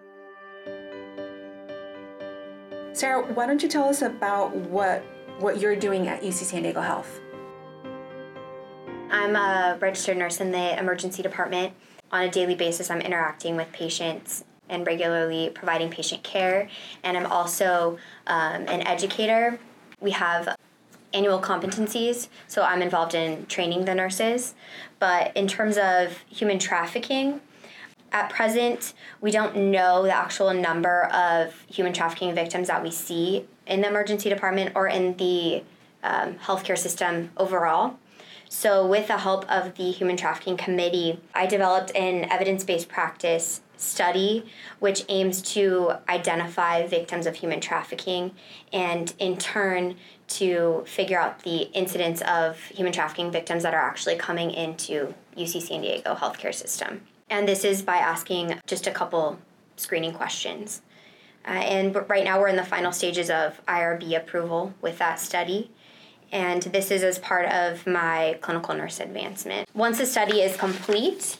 Sarah, 3.00 3.22
why 3.32 3.46
don't 3.46 3.62
you 3.62 3.68
tell 3.70 3.88
us 3.88 4.02
about 4.02 4.54
what 4.54 5.02
what 5.38 5.58
you're 5.58 5.74
doing 5.74 6.06
at 6.06 6.20
UC 6.20 6.34
San 6.34 6.64
Diego 6.64 6.82
Health? 6.82 7.18
I'm 9.10 9.34
a 9.34 9.78
registered 9.80 10.18
nurse 10.18 10.38
in 10.38 10.52
the 10.52 10.78
emergency 10.78 11.22
department. 11.22 11.72
On 12.12 12.24
a 12.24 12.30
daily 12.30 12.54
basis, 12.54 12.90
I'm 12.90 13.00
interacting 13.00 13.56
with 13.56 13.72
patients 13.72 14.44
and 14.68 14.86
regularly 14.86 15.50
providing 15.54 15.88
patient 15.88 16.22
care. 16.22 16.68
And 17.02 17.16
I'm 17.16 17.24
also 17.24 17.96
um, 18.26 18.68
an 18.68 18.86
educator. 18.86 19.58
We 20.02 20.10
have 20.10 20.54
annual 21.14 21.40
competencies, 21.40 22.28
so 22.48 22.64
I'm 22.64 22.82
involved 22.82 23.14
in 23.14 23.46
training 23.46 23.86
the 23.86 23.94
nurses. 23.94 24.54
But 24.98 25.34
in 25.34 25.48
terms 25.48 25.78
of 25.78 26.18
human 26.28 26.58
trafficking, 26.58 27.40
at 28.12 28.30
present, 28.30 28.94
we 29.20 29.30
don't 29.30 29.56
know 29.56 30.02
the 30.02 30.14
actual 30.14 30.52
number 30.52 31.04
of 31.04 31.54
human 31.68 31.92
trafficking 31.92 32.34
victims 32.34 32.68
that 32.68 32.82
we 32.82 32.90
see 32.90 33.46
in 33.66 33.80
the 33.80 33.88
emergency 33.88 34.28
department 34.28 34.72
or 34.74 34.88
in 34.88 35.16
the 35.16 35.62
um, 36.02 36.34
healthcare 36.34 36.78
system 36.78 37.30
overall. 37.36 37.96
So, 38.48 38.84
with 38.84 39.06
the 39.06 39.18
help 39.18 39.48
of 39.48 39.76
the 39.76 39.92
Human 39.92 40.16
Trafficking 40.16 40.56
Committee, 40.56 41.20
I 41.32 41.46
developed 41.46 41.94
an 41.94 42.28
evidence 42.32 42.64
based 42.64 42.88
practice 42.88 43.60
study 43.76 44.44
which 44.80 45.04
aims 45.08 45.40
to 45.40 45.92
identify 46.08 46.86
victims 46.86 47.26
of 47.26 47.36
human 47.36 47.60
trafficking 47.60 48.32
and, 48.72 49.14
in 49.20 49.36
turn, 49.36 49.94
to 50.26 50.82
figure 50.86 51.18
out 51.18 51.44
the 51.44 51.62
incidence 51.72 52.22
of 52.22 52.60
human 52.66 52.92
trafficking 52.92 53.30
victims 53.30 53.62
that 53.62 53.72
are 53.72 53.80
actually 53.80 54.16
coming 54.16 54.50
into 54.50 55.14
UC 55.36 55.62
San 55.62 55.82
Diego 55.82 56.16
healthcare 56.16 56.54
system. 56.54 57.02
And 57.30 57.48
this 57.48 57.64
is 57.64 57.80
by 57.80 57.96
asking 57.96 58.60
just 58.66 58.86
a 58.86 58.90
couple 58.90 59.38
screening 59.76 60.12
questions. 60.12 60.82
Uh, 61.46 61.52
and 61.52 61.96
right 62.10 62.24
now 62.24 62.38
we're 62.38 62.48
in 62.48 62.56
the 62.56 62.64
final 62.64 62.92
stages 62.92 63.30
of 63.30 63.64
IRB 63.66 64.14
approval 64.14 64.74
with 64.82 64.98
that 64.98 65.18
study 65.18 65.70
and 66.32 66.62
this 66.62 66.90
is 66.90 67.02
as 67.02 67.18
part 67.18 67.46
of 67.46 67.86
my 67.86 68.38
clinical 68.40 68.74
nurse 68.74 69.00
advancement. 69.00 69.68
Once 69.74 69.98
the 69.98 70.06
study 70.06 70.40
is 70.40 70.56
complete, 70.56 71.36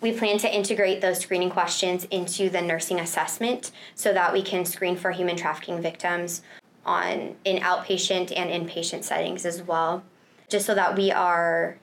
we 0.00 0.12
plan 0.12 0.38
to 0.38 0.54
integrate 0.54 1.00
those 1.00 1.18
screening 1.18 1.50
questions 1.50 2.04
into 2.10 2.48
the 2.48 2.62
nursing 2.62 3.00
assessment 3.00 3.70
so 3.94 4.12
that 4.12 4.32
we 4.32 4.42
can 4.42 4.64
screen 4.64 4.96
for 4.96 5.10
human 5.10 5.36
trafficking 5.36 5.82
victims 5.82 6.42
on 6.86 7.36
in 7.44 7.62
outpatient 7.62 8.32
and 8.34 8.50
inpatient 8.50 9.04
settings 9.04 9.44
as 9.44 9.62
well, 9.62 10.02
just 10.48 10.64
so 10.64 10.74
that 10.74 10.96
we 10.96 11.12
are 11.12 11.76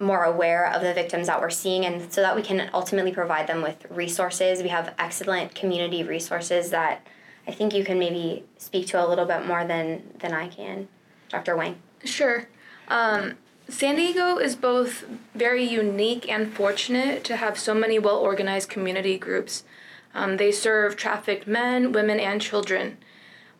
more 0.00 0.24
aware 0.24 0.66
of 0.72 0.80
the 0.82 0.94
victims 0.94 1.26
that 1.26 1.40
we're 1.40 1.50
seeing 1.50 1.84
and 1.84 2.12
so 2.12 2.22
that 2.22 2.34
we 2.34 2.42
can 2.42 2.70
ultimately 2.72 3.12
provide 3.12 3.46
them 3.46 3.62
with 3.62 3.86
resources. 3.90 4.62
We 4.62 4.70
have 4.70 4.94
excellent 4.98 5.54
community 5.54 6.02
resources 6.02 6.70
that 6.70 7.06
I 7.46 7.52
think 7.52 7.74
you 7.74 7.84
can 7.84 7.98
maybe 7.98 8.44
speak 8.56 8.86
to 8.88 9.04
a 9.04 9.06
little 9.06 9.26
bit 9.26 9.46
more 9.46 9.64
than 9.64 10.02
than 10.18 10.32
I 10.32 10.48
can. 10.48 10.88
Dr. 11.28 11.56
Wong. 11.56 11.76
Sure. 12.04 12.48
Um, 12.88 13.36
San 13.68 13.94
Diego 13.94 14.38
is 14.38 14.56
both 14.56 15.04
very 15.34 15.62
unique 15.62 16.28
and 16.28 16.52
fortunate 16.52 17.22
to 17.24 17.36
have 17.36 17.58
so 17.58 17.74
many 17.74 17.98
well 17.98 18.16
organized 18.16 18.68
community 18.68 19.16
groups. 19.18 19.64
Um, 20.12 20.38
they 20.38 20.50
serve 20.50 20.96
trafficked 20.96 21.46
men, 21.46 21.92
women, 21.92 22.18
and 22.18 22.40
children. 22.40 22.98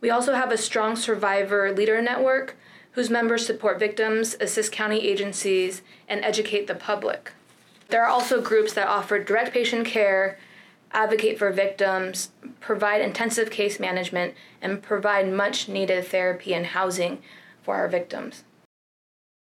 We 0.00 0.10
also 0.10 0.34
have 0.34 0.50
a 0.50 0.56
strong 0.56 0.96
survivor 0.96 1.72
leader 1.72 2.02
network 2.02 2.56
whose 2.92 3.10
members 3.10 3.46
support 3.46 3.78
victims, 3.78 4.36
assist 4.40 4.72
county 4.72 5.06
agencies, 5.08 5.82
and 6.08 6.24
educate 6.24 6.66
the 6.66 6.74
public. 6.74 7.32
There 7.88 8.02
are 8.02 8.08
also 8.08 8.40
groups 8.40 8.72
that 8.74 8.88
offer 8.88 9.22
direct 9.22 9.52
patient 9.52 9.86
care, 9.86 10.38
advocate 10.92 11.38
for 11.38 11.50
victims, 11.50 12.30
provide 12.60 13.00
intensive 13.00 13.50
case 13.50 13.78
management, 13.78 14.34
and 14.60 14.82
provide 14.82 15.32
much 15.32 15.68
needed 15.68 16.04
therapy 16.06 16.54
and 16.54 16.66
housing 16.66 17.22
for 17.62 17.76
our 17.76 17.88
victims. 17.88 18.44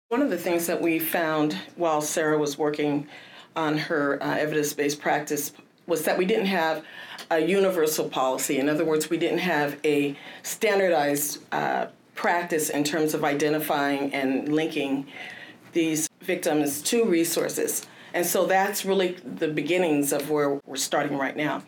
One 0.10 0.22
of 0.22 0.30
the 0.30 0.38
things 0.38 0.66
that 0.68 0.82
we 0.82 0.98
found 0.98 1.54
while 1.76 2.02
Sarah 2.02 2.38
was 2.38 2.58
working 2.58 3.08
on 3.56 3.78
her 3.78 4.22
uh, 4.22 4.38
evidence 4.38 4.74
based 4.74 5.00
practice 5.00 5.54
was 5.86 6.04
that 6.04 6.18
we 6.18 6.26
didn't 6.26 6.48
have 6.48 6.84
a 7.32 7.40
universal 7.40 8.10
policy. 8.10 8.58
In 8.58 8.70
other 8.70 8.86
words, 8.86 9.10
we 9.10 9.18
didn't 9.18 9.40
have 9.40 9.78
a 9.84 10.16
standardized 10.44 11.44
uh, 11.52 11.88
practice 12.20 12.70
in 12.70 12.84
terms 12.84 13.14
of 13.14 13.24
identifying 13.24 14.14
and 14.14 14.52
linking 14.52 15.08
these 15.72 16.10
victims 16.20 16.82
to 16.82 17.06
resources. 17.06 17.88
And 18.14 18.26
so 18.26 18.46
that's 18.46 18.84
really 18.84 19.16
the 19.38 19.48
beginnings 19.48 20.12
of 20.12 20.30
where 20.30 20.60
we're 20.66 20.76
starting 20.76 21.18
right 21.18 21.38
now. 21.38 21.64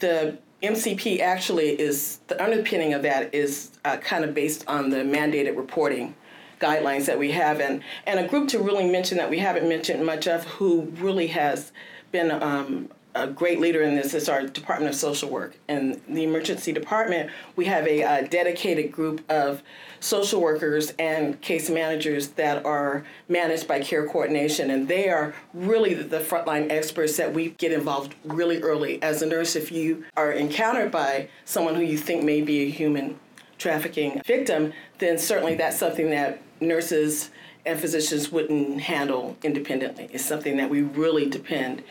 The 0.00 0.38
MCP 0.60 1.20
actually 1.20 1.80
is 1.80 2.18
the 2.26 2.42
underpinning 2.42 2.94
of 2.94 3.02
that 3.02 3.32
is 3.32 3.70
uh, 3.84 3.98
kind 3.98 4.24
of 4.24 4.34
based 4.34 4.64
on 4.66 4.90
the 4.90 5.04
mandated 5.04 5.56
reporting 5.56 6.16
guidelines 6.58 7.06
that 7.06 7.18
we 7.18 7.30
have, 7.30 7.60
and 7.60 7.82
and 8.06 8.18
a 8.18 8.26
group 8.26 8.48
to 8.48 8.58
really 8.58 8.90
mention 8.90 9.18
that 9.18 9.30
we 9.30 9.38
haven't 9.38 9.68
mentioned 9.68 10.04
much 10.04 10.26
of, 10.26 10.44
who 10.44 10.92
really 10.98 11.28
has 11.28 11.70
been 12.10 12.30
um, 12.30 12.88
a 13.14 13.28
great 13.28 13.60
leader 13.60 13.82
in 13.82 13.94
this 13.94 14.12
is 14.12 14.28
our 14.28 14.42
Department 14.42 14.92
of 14.92 14.98
Social 14.98 15.30
Work. 15.30 15.56
In 15.68 16.00
the 16.08 16.24
emergency 16.24 16.72
department, 16.72 17.30
we 17.54 17.66
have 17.66 17.86
a, 17.86 18.02
a, 18.02 18.28
dedicated 18.28 18.90
group 18.90 19.22
of 19.30 19.62
social 20.00 20.40
workers 20.40 20.92
and 20.98 21.40
case 21.40 21.70
managers 21.70 22.28
that 22.28 22.64
are 22.66 23.04
managed 23.28 23.68
by 23.68 23.80
care 23.80 24.08
coordination, 24.08 24.70
and 24.70 24.88
they 24.88 25.08
are 25.08 25.34
really 25.52 25.94
the 25.94 26.18
frontline 26.18 26.70
experts 26.70 27.16
that 27.16 27.32
we 27.32 27.50
get 27.50 27.72
involved 27.72 28.14
really 28.24 28.60
early. 28.60 29.00
As 29.02 29.22
a 29.22 29.26
nurse, 29.26 29.54
if 29.54 29.70
you 29.70 30.04
are 30.16 30.32
encountered 30.32 30.90
by 30.90 31.28
someone 31.44 31.76
who 31.76 31.82
you 31.82 31.98
think 31.98 32.24
may 32.24 32.40
be 32.40 32.62
a 32.62 32.70
human 32.70 33.18
trafficking 33.58 34.20
victim, 34.26 34.72
then 34.98 35.18
certainly 35.18 35.54
that's 35.54 35.78
something 35.78 36.10
that 36.10 36.40
nurses 36.60 37.30
and 37.64 37.78
physicians 37.78 38.30
wouldn't 38.30 38.80
handle 38.80 39.36
independently. 39.42 40.08
It's 40.12 40.24
something 40.24 40.56
that 40.56 40.68
we 40.68 40.82
really 40.82 41.30
depend 41.30 41.82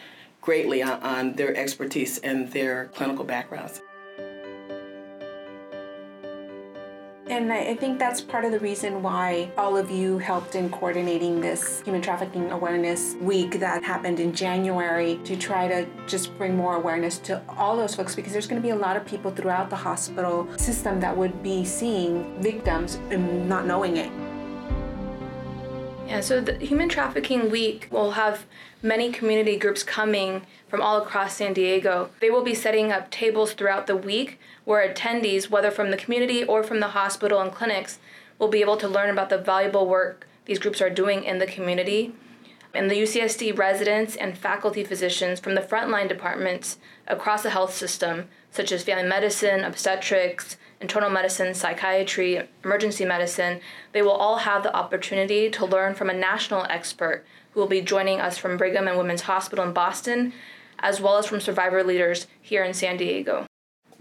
greatly 0.44 0.84
on, 0.84 1.02
on 1.02 1.34
their 1.34 1.56
expertise 1.56 2.20
and 2.20 2.52
their 2.52 2.90
clinical 2.94 3.24
backgrounds. 3.24 3.82
And 7.28 7.52
I 7.52 7.74
think 7.76 8.00
that's 8.00 8.20
part 8.20 8.44
of 8.44 8.52
the 8.52 8.60
reason 8.60 9.02
why 9.02 9.50
all 9.58 9.78
of 9.78 9.90
you 9.90 10.18
helped 10.20 10.56
in 10.56 10.70
coordinating 10.70 11.40
this 11.40 11.82
Human 11.82 12.02
Trafficking 12.02 12.52
Awareness 12.52 13.16
Week 13.22 13.60
that 13.60 13.82
happened 13.82 14.20
in 14.20 14.34
January 14.34 15.20
to 15.24 15.38
try 15.38 15.68
to 15.70 15.88
just 16.06 16.38
bring 16.38 16.56
more 16.56 16.76
awareness 16.76 17.18
to 17.20 17.42
all 17.48 17.78
those 17.78 17.96
folks 17.96 18.14
because 18.14 18.34
there's 18.34 18.46
going 18.46 18.62
to 18.62 18.66
be 18.66 18.72
a 18.72 18.76
lot 18.76 18.98
of 18.98 19.06
people 19.06 19.32
throughout 19.32 19.70
the 19.70 19.76
hospital 19.76 20.48
system 20.58 21.00
that 21.00 21.16
would 21.16 21.42
be 21.42 21.64
seeing 21.64 22.40
victims 22.42 22.96
and 23.10 23.48
not 23.48 23.66
knowing 23.66 23.96
it. 23.98 24.12
Yeah, 26.14 26.20
so 26.20 26.42
the 26.42 26.54
Human 26.64 26.90
Trafficking 26.90 27.50
Week 27.50 27.88
will 27.90 28.12
have 28.12 28.46
many 28.84 29.12
community 29.12 29.58
groups 29.58 29.82
coming 29.82 30.44
from 30.68 30.80
all 30.80 31.02
across 31.02 31.38
San 31.38 31.54
Diego. 31.54 32.12
They 32.20 32.30
will 32.30 32.44
be 32.44 32.54
setting 32.54 32.92
up 32.92 33.10
tables 33.10 33.54
throughout 33.54 33.88
the 33.88 33.96
week 33.96 34.40
where 34.64 34.88
attendees, 34.88 35.50
whether 35.50 35.72
from 35.72 35.90
the 35.90 35.98
community 35.98 36.44
or 36.44 36.62
from 36.62 36.82
the 36.82 36.90
hospital 36.90 37.42
and 37.42 37.52
clinics, 37.52 37.98
will 38.38 38.48
be 38.48 38.62
able 38.62 38.78
to 38.78 38.88
learn 38.88 39.10
about 39.10 39.30
the 39.32 39.40
valuable 39.40 39.88
work 39.88 40.28
these 40.46 40.60
groups 40.60 40.84
are 40.84 40.90
doing 40.92 41.24
in 41.24 41.40
the 41.40 41.48
community. 41.48 42.14
And 42.76 42.92
the 42.92 43.02
UCSD 43.02 43.58
residents 43.58 44.16
and 44.16 44.38
faculty 44.38 44.84
physicians 44.84 45.40
from 45.40 45.56
the 45.56 45.62
frontline 45.62 46.08
departments 46.08 46.78
across 47.08 47.42
the 47.42 47.50
health 47.50 47.74
system, 47.74 48.30
such 48.52 48.72
as 48.72 48.84
family 48.84 49.10
medicine, 49.10 49.64
obstetrics, 49.64 50.58
internal 50.84 51.10
medicine, 51.10 51.54
psychiatry, 51.54 52.42
emergency 52.64 53.06
medicine, 53.06 53.62
they 53.94 54.02
will 54.02 54.12
all 54.12 54.38
have 54.38 54.62
the 54.62 54.76
opportunity 54.76 55.50
to 55.50 55.66
learn 55.66 55.96
from 55.96 56.10
a 56.10 56.14
national 56.14 56.66
expert 56.70 57.26
who 57.52 57.62
will 57.62 57.68
be 57.68 57.82
joining 57.82 58.20
us 58.20 58.38
from 58.38 58.58
Brigham 58.58 58.88
and 58.88 58.98
Women's 58.98 59.22
Hospital 59.22 59.66
in 59.66 59.74
Boston, 59.74 60.34
as 60.80 61.00
well 61.00 61.18
as 61.18 61.26
from 61.26 61.40
survivor 61.40 61.84
leaders 61.84 62.28
here 62.42 62.64
in 62.64 62.74
San 62.74 62.98
Diego. 62.98 63.46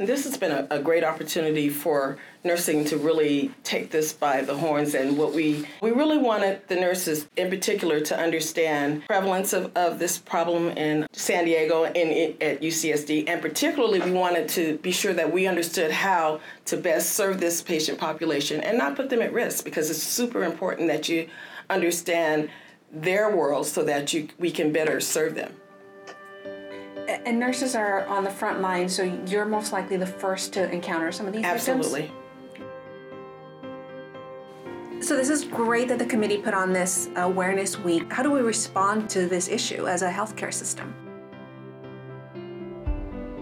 This 0.06 0.24
has 0.24 0.36
been 0.36 0.50
a, 0.50 0.66
a, 0.70 0.78
great 0.80 1.04
opportunity 1.04 1.68
for 1.68 2.18
nursing 2.42 2.84
to 2.86 2.96
really 2.96 3.52
take 3.62 3.90
this 3.90 4.12
by 4.12 4.42
the 4.42 4.54
horns 4.54 4.94
and 4.94 5.16
what 5.16 5.32
we 5.32 5.64
we 5.80 5.92
really 5.92 6.18
wanted 6.18 6.66
the 6.68 6.74
nurses 6.74 7.28
in 7.36 7.48
particular 7.48 8.00
to 8.00 8.18
understand 8.18 9.04
prevalence 9.06 9.52
of, 9.52 9.70
of 9.76 9.98
this 10.00 10.18
problem 10.18 10.70
in 10.70 11.06
San 11.12 11.44
Diego 11.44 11.84
and 11.84 11.96
in, 11.96 12.36
at 12.40 12.60
UCSD 12.60 13.28
and 13.28 13.40
particularly 13.40 14.00
we 14.00 14.10
wanted 14.10 14.48
to 14.50 14.76
be 14.78 14.90
sure 14.90 15.12
that 15.14 15.32
we 15.32 15.46
understood 15.46 15.92
how 15.92 16.40
to 16.64 16.76
best 16.76 17.12
serve 17.12 17.38
this 17.38 17.62
patient 17.62 17.98
population 17.98 18.60
and 18.60 18.76
not 18.76 18.96
put 18.96 19.08
them 19.08 19.22
at 19.22 19.32
risk 19.32 19.64
because 19.64 19.88
it's 19.88 20.02
super 20.02 20.42
important 20.42 20.88
that 20.88 21.08
you 21.08 21.28
understand 21.70 22.50
their 22.92 23.34
world 23.34 23.66
so 23.66 23.84
that 23.84 24.12
you 24.12 24.28
we 24.38 24.50
can 24.50 24.72
better 24.72 25.00
serve 25.00 25.34
them. 25.34 25.54
And 27.24 27.38
nurses 27.38 27.74
are 27.74 28.06
on 28.06 28.24
the 28.24 28.30
front 28.30 28.60
line, 28.60 28.88
so 28.88 29.02
you're 29.26 29.44
most 29.44 29.72
likely 29.72 29.96
the 29.96 30.06
first 30.06 30.52
to 30.54 30.70
encounter 30.70 31.12
some 31.12 31.26
of 31.26 31.32
these 31.32 31.44
issues. 31.44 31.68
Absolutely. 31.68 32.00
victims. 32.02 32.22
So 35.06 35.16
this 35.16 35.30
is 35.30 35.44
great 35.44 35.88
that 35.88 35.98
the 35.98 36.06
committee 36.06 36.38
put 36.38 36.54
on 36.54 36.72
this 36.72 37.10
awareness 37.16 37.78
week. 37.78 38.10
How 38.12 38.22
do 38.22 38.30
we 38.30 38.40
respond 38.40 39.10
to 39.10 39.26
this 39.26 39.48
issue 39.48 39.88
as 39.88 40.02
a 40.02 40.10
healthcare 40.10 40.54
system? 40.54 40.94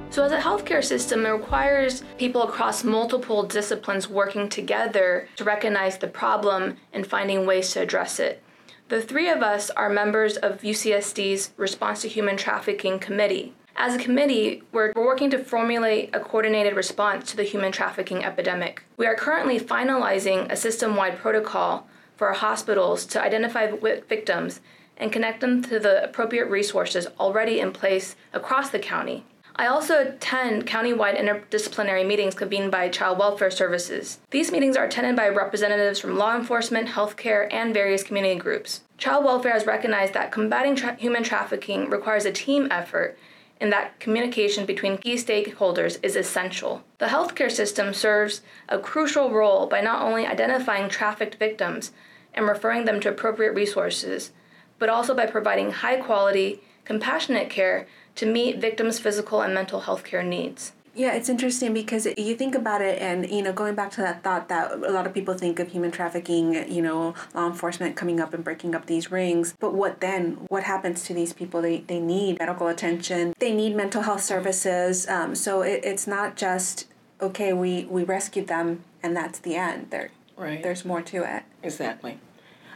So, 0.09 0.25
as 0.25 0.33
a 0.33 0.39
healthcare 0.39 0.83
system, 0.83 1.25
it 1.25 1.29
requires 1.29 2.03
people 2.19 2.43
across 2.43 2.83
multiple 2.83 3.45
disciplines 3.45 4.09
working 4.09 4.49
together 4.49 5.29
to 5.37 5.45
recognize 5.45 5.99
the 5.99 6.09
problem 6.09 6.79
and 6.93 7.07
finding 7.07 7.47
ways 7.47 7.71
to 7.73 7.83
address 7.83 8.19
it. 8.19 8.43
The 8.89 9.01
three 9.01 9.29
of 9.29 9.41
us 9.41 9.71
are 9.71 9.89
members 9.89 10.37
of 10.37 10.63
UCSD's 10.63 11.53
Response 11.57 12.03
to 12.03 12.09
Human 12.09 12.37
Trafficking 12.37 12.99
Committee. 12.99 13.55
As 13.83 13.95
a 13.95 13.99
committee, 13.99 14.63
we're 14.73 14.93
working 14.95 15.31
to 15.31 15.43
formulate 15.43 16.15
a 16.15 16.21
coordinated 16.21 16.77
response 16.77 17.31
to 17.31 17.37
the 17.39 17.45
human 17.45 17.73
trafficking 17.73 18.23
epidemic. 18.23 18.83
We 18.99 19.07
are 19.07 19.15
currently 19.15 19.59
finalizing 19.59 20.53
a 20.53 20.57
system 20.57 20.97
wide 20.97 21.17
protocol 21.17 21.89
for 22.15 22.29
our 22.29 22.35
hospitals 22.35 23.07
to 23.07 23.23
identify 23.23 23.71
victims 24.07 24.61
and 24.99 25.11
connect 25.11 25.41
them 25.41 25.63
to 25.63 25.79
the 25.79 26.05
appropriate 26.05 26.51
resources 26.51 27.07
already 27.19 27.59
in 27.59 27.73
place 27.73 28.17
across 28.35 28.69
the 28.69 28.79
county. 28.79 29.25
I 29.57 29.67
also 29.67 29.99
attend 29.99 30.67
countywide 30.67 31.19
interdisciplinary 31.19 32.07
meetings 32.07 32.35
convened 32.35 32.71
by 32.71 32.91
Child 32.91 33.19
Welfare 33.19 33.51
Services. 33.51 34.19
These 34.31 34.53
meetings 34.53 34.77
are 34.77 34.85
attended 34.85 35.17
by 35.17 35.31
representatives 35.31 35.99
from 35.99 36.19
law 36.19 36.37
enforcement, 36.37 36.89
healthcare, 36.89 37.51
and 37.51 37.73
various 37.73 38.03
community 38.03 38.39
groups. 38.39 38.83
Child 38.99 39.25
Welfare 39.25 39.53
has 39.53 39.65
recognized 39.65 40.13
that 40.13 40.33
combating 40.33 40.77
tra- 40.77 40.97
human 40.97 41.23
trafficking 41.23 41.89
requires 41.89 42.27
a 42.27 42.33
team 42.33 42.69
effort 42.71 43.17
and 43.61 43.71
that 43.71 44.01
communication 44.01 44.65
between 44.65 44.99
key 44.99 45.17
stakeholders 45.17 45.99
is 46.03 46.17
essential. 46.17 46.83
The 46.99 47.07
healthcare 47.07 47.51
system 47.51 47.93
serves 47.93 48.41
a 48.69 48.79
crucial 48.79 49.31
role 49.31 49.67
by 49.67 49.83
not 49.83 50.03
only 50.03 50.27
identifying 50.27 50.89
trafficked 50.89 51.35
victims 51.35 51.93
and 52.33 52.47
referring 52.47 52.87
them 52.87 53.01
to 53.01 53.11
appropriate 53.11 53.53
resources, 53.53 54.33
but 54.79 54.89
also 54.89 55.15
by 55.15 55.27
providing 55.27 55.73
high 55.73 55.97
quality, 55.97 56.63
compassionate 56.85 57.51
care 57.51 57.87
to 58.15 58.27
meet 58.27 58.59
victims' 58.59 58.99
physical 58.99 59.43
and 59.43 59.53
mental 59.53 59.81
health 59.81 60.05
care 60.05 60.23
needs. 60.23 60.73
Yeah, 60.95 61.15
it's 61.15 61.29
interesting 61.29 61.73
because 61.73 62.07
you 62.19 62.35
think 62.35 62.55
about 62.55 62.83
it, 62.83 63.01
and 63.01 63.29
you 63.31 63.43
know, 63.43 63.53
going 63.53 63.75
back 63.75 63.93
to 63.93 64.01
that 64.01 64.25
thought 64.25 64.49
that 64.49 64.73
a 64.73 64.91
lot 64.91 65.07
of 65.07 65.15
people 65.15 65.35
think 65.35 65.61
of 65.61 65.69
human 65.69 65.91
trafficking, 65.91 66.69
you 66.71 66.83
know, 66.83 67.15
law 67.33 67.47
enforcement 67.47 67.95
coming 67.97 68.19
up 68.21 68.35
and 68.35 68.43
breaking 68.43 68.75
up 68.75 68.87
these 68.87 69.11
rings. 69.11 69.55
But 69.61 69.73
what 69.73 70.01
then? 70.01 70.33
What 70.49 70.65
happens 70.65 71.05
to 71.05 71.15
these 71.15 71.33
people? 71.33 71.63
They, 71.63 71.79
they 71.81 72.01
need 72.01 72.39
medical 72.39 72.67
attention, 72.67 73.35
they 73.39 73.55
need 73.55 73.77
mental 73.77 74.03
health 74.03 74.23
services. 74.23 75.09
Um, 75.09 75.35
so 75.35 75.63
it, 75.63 75.85
it's 75.85 76.07
not 76.07 76.37
just, 76.37 76.87
okay, 77.21 77.53
we, 77.53 77.85
we 77.85 78.03
rescued 78.03 78.49
them 78.49 78.85
and 79.03 79.17
that's 79.17 79.39
the 79.39 79.57
end. 79.57 79.91
There, 79.91 80.11
right. 80.37 80.63
There's 80.63 80.85
more 80.85 81.03
to 81.03 81.37
it. 81.37 81.45
Exactly. 81.63 82.19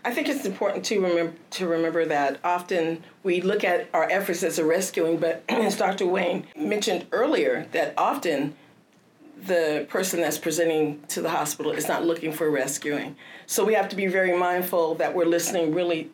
I 0.04 0.12
think 0.12 0.28
it's 0.28 0.44
important 0.44 0.84
to 0.86 1.00
remember 1.00 1.32
to 1.50 1.66
remember 1.66 2.04
that 2.04 2.38
often 2.44 3.02
we 3.22 3.40
look 3.40 3.64
at 3.64 3.88
our 3.94 4.08
efforts 4.10 4.42
as 4.42 4.58
a 4.58 4.64
rescuing, 4.64 5.18
but 5.18 5.42
as 5.48 5.76
Dr. 5.76 6.06
Wayne 6.06 6.46
mentioned 6.56 7.06
earlier, 7.10 7.66
that 7.72 7.94
often 7.96 8.54
the 9.46 9.86
person 9.88 10.20
that's 10.20 10.38
presenting 10.38 11.02
to 11.08 11.22
the 11.22 11.30
hospital 11.30 11.72
is 11.72 11.88
not 11.88 12.04
looking 12.04 12.32
for 12.32 12.50
rescuing. 12.50 13.16
So 13.46 13.64
we 13.64 13.74
have 13.74 13.88
to 13.90 13.96
be 13.96 14.06
very 14.06 14.36
mindful 14.36 14.94
that 14.96 15.14
we're 15.14 15.26
listening 15.26 15.74
really 15.74 16.10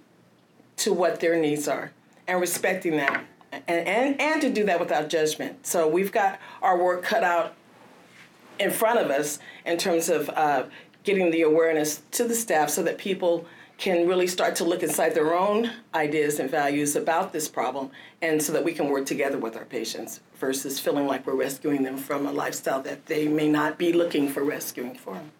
to 0.78 0.92
what 0.92 1.20
their 1.20 1.36
needs 1.36 1.68
are 1.68 1.92
and 2.26 2.40
respecting 2.40 2.96
that. 2.96 3.24
And, 3.52 3.86
and, 3.86 4.20
and 4.20 4.40
to 4.42 4.52
do 4.52 4.64
that 4.66 4.78
without 4.78 5.08
judgment. 5.08 5.66
So 5.66 5.88
we've 5.88 6.12
got 6.12 6.38
our 6.62 6.80
work 6.82 7.02
cut 7.02 7.24
out 7.24 7.54
in 8.58 8.70
front 8.70 9.00
of 9.00 9.10
us 9.10 9.40
in 9.64 9.76
terms 9.76 10.08
of 10.08 10.28
uh, 10.30 10.66
getting 11.02 11.30
the 11.30 11.42
awareness 11.42 12.02
to 12.12 12.24
the 12.24 12.34
staff 12.34 12.70
so 12.70 12.82
that 12.84 12.98
people 12.98 13.46
can 13.80 14.06
really 14.06 14.26
start 14.26 14.54
to 14.54 14.64
look 14.64 14.82
inside 14.82 15.14
their 15.14 15.34
own 15.34 15.70
ideas 15.94 16.38
and 16.38 16.50
values 16.50 16.96
about 16.96 17.32
this 17.32 17.48
problem 17.48 17.90
and 18.20 18.40
so 18.40 18.52
that 18.52 18.62
we 18.62 18.72
can 18.72 18.90
work 18.90 19.06
together 19.06 19.38
with 19.38 19.56
our 19.56 19.64
patients 19.64 20.20
versus 20.34 20.78
feeling 20.78 21.06
like 21.06 21.26
we're 21.26 21.34
rescuing 21.34 21.82
them 21.82 21.96
from 21.96 22.26
a 22.26 22.32
lifestyle 22.32 22.82
that 22.82 23.06
they 23.06 23.26
may 23.26 23.48
not 23.48 23.78
be 23.78 23.92
looking 23.94 24.28
for 24.28 24.44
rescuing 24.44 24.94
from. 24.94 25.32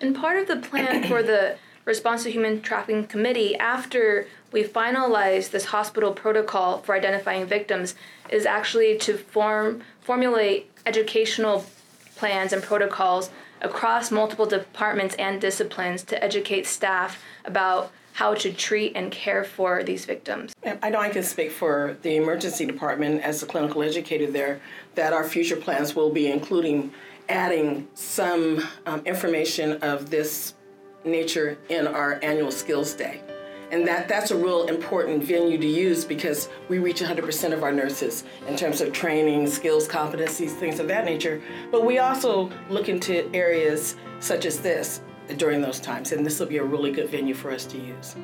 And 0.00 0.16
part 0.16 0.38
of 0.38 0.48
the 0.48 0.56
plan 0.56 1.06
for 1.06 1.22
the 1.22 1.56
Response 1.84 2.22
to 2.22 2.30
Human 2.30 2.62
Trafficking 2.62 3.06
Committee 3.08 3.56
after 3.56 4.28
we 4.52 4.62
finalize 4.62 5.50
this 5.50 5.64
hospital 5.64 6.12
protocol 6.12 6.78
for 6.78 6.94
identifying 6.94 7.44
victims 7.44 7.96
is 8.30 8.46
actually 8.46 8.96
to 8.98 9.18
form 9.18 9.82
formulate 10.00 10.70
educational 10.86 11.66
plans 12.14 12.52
and 12.52 12.62
protocols 12.62 13.30
across 13.62 14.10
multiple 14.10 14.46
departments 14.46 15.14
and 15.18 15.40
disciplines 15.40 16.02
to 16.04 16.22
educate 16.22 16.66
staff 16.66 17.22
about 17.44 17.90
how 18.14 18.34
to 18.34 18.52
treat 18.52 18.92
and 18.94 19.10
care 19.10 19.42
for 19.42 19.82
these 19.82 20.04
victims. 20.04 20.54
I 20.82 20.90
know 20.90 21.00
I 21.00 21.08
can 21.08 21.22
speak 21.22 21.50
for 21.50 21.96
the 22.02 22.16
emergency 22.16 22.66
department 22.66 23.22
as 23.22 23.42
a 23.42 23.46
clinical 23.46 23.82
educator 23.82 24.30
there 24.30 24.60
that 24.96 25.14
our 25.14 25.24
future 25.24 25.56
plans 25.56 25.96
will 25.96 26.10
be 26.10 26.30
including 26.30 26.92
adding 27.28 27.88
some 27.94 28.62
um, 28.84 29.00
information 29.06 29.78
of 29.82 30.10
this 30.10 30.54
nature 31.04 31.56
in 31.70 31.86
our 31.86 32.20
annual 32.22 32.50
skills 32.50 32.92
day 32.92 33.22
and 33.72 33.86
that 33.88 34.06
that's 34.06 34.30
a 34.30 34.36
real 34.36 34.66
important 34.66 35.24
venue 35.24 35.56
to 35.56 35.66
use 35.66 36.04
because 36.04 36.50
we 36.68 36.78
reach 36.78 37.00
100% 37.00 37.52
of 37.54 37.62
our 37.62 37.72
nurses 37.72 38.24
in 38.46 38.54
terms 38.54 38.82
of 38.82 38.92
training, 38.92 39.46
skills, 39.46 39.88
competencies, 39.88 40.50
things 40.50 40.78
of 40.78 40.86
that 40.88 41.06
nature. 41.06 41.42
But 41.70 41.86
we 41.86 41.98
also 41.98 42.50
look 42.68 42.90
into 42.90 43.34
areas 43.34 43.96
such 44.20 44.44
as 44.44 44.60
this 44.60 45.00
during 45.38 45.62
those 45.62 45.80
times, 45.80 46.12
and 46.12 46.24
this 46.24 46.38
will 46.38 46.46
be 46.46 46.58
a 46.58 46.64
really 46.64 46.92
good 46.92 47.08
venue 47.08 47.32
for 47.34 47.50
us 47.50 47.64
to 47.64 47.78
use. 47.78 48.14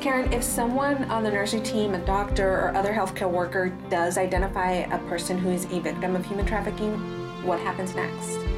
Karen, 0.00 0.32
if 0.32 0.42
someone 0.42 1.04
on 1.10 1.22
the 1.22 1.30
nursing 1.30 1.62
team, 1.62 1.92
a 1.92 1.98
doctor, 2.06 2.48
or 2.48 2.74
other 2.74 2.94
healthcare 2.94 3.30
worker 3.30 3.68
does 3.90 4.16
identify 4.16 4.70
a 4.70 4.98
person 5.00 5.36
who 5.36 5.50
is 5.50 5.66
a 5.66 5.80
victim 5.80 6.16
of 6.16 6.24
human 6.24 6.46
trafficking, 6.46 6.94
what 7.44 7.60
happens 7.60 7.94
next? 7.94 8.49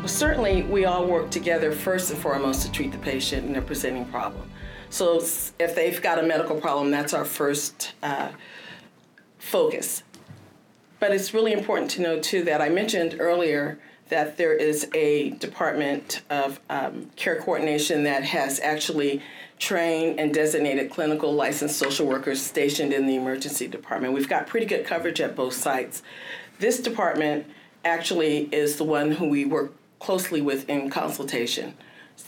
Well, 0.00 0.08
certainly, 0.08 0.62
we 0.62 0.86
all 0.86 1.06
work 1.06 1.30
together 1.30 1.72
first 1.72 2.10
and 2.10 2.18
foremost 2.18 2.62
to 2.62 2.72
treat 2.72 2.90
the 2.90 2.96
patient 2.96 3.44
and 3.44 3.54
their 3.54 3.60
presenting 3.60 4.06
problem. 4.06 4.50
So, 4.88 5.18
if 5.18 5.74
they've 5.74 6.00
got 6.00 6.18
a 6.18 6.22
medical 6.22 6.58
problem, 6.58 6.90
that's 6.90 7.12
our 7.12 7.26
first 7.26 7.92
uh, 8.02 8.30
focus. 9.38 10.02
But 11.00 11.12
it's 11.12 11.34
really 11.34 11.52
important 11.52 11.90
to 11.92 12.00
know, 12.00 12.18
too, 12.18 12.42
that 12.44 12.62
I 12.62 12.70
mentioned 12.70 13.16
earlier 13.20 13.78
that 14.08 14.38
there 14.38 14.54
is 14.54 14.88
a 14.94 15.32
Department 15.32 16.22
of 16.30 16.60
um, 16.70 17.10
Care 17.16 17.38
Coordination 17.38 18.04
that 18.04 18.24
has 18.24 18.58
actually 18.60 19.20
trained 19.58 20.18
and 20.18 20.32
designated 20.32 20.90
clinical 20.90 21.34
licensed 21.34 21.78
social 21.78 22.06
workers 22.06 22.40
stationed 22.40 22.94
in 22.94 23.06
the 23.06 23.16
emergency 23.16 23.68
department. 23.68 24.14
We've 24.14 24.30
got 24.30 24.46
pretty 24.46 24.64
good 24.64 24.86
coverage 24.86 25.20
at 25.20 25.36
both 25.36 25.52
sites. 25.52 26.02
This 26.58 26.80
department 26.80 27.46
actually 27.84 28.48
is 28.50 28.76
the 28.76 28.84
one 28.84 29.12
who 29.12 29.28
we 29.28 29.44
work 29.44 29.74
closely 30.00 30.40
with 30.40 30.68
in 30.68 30.90
consultation. 30.90 31.74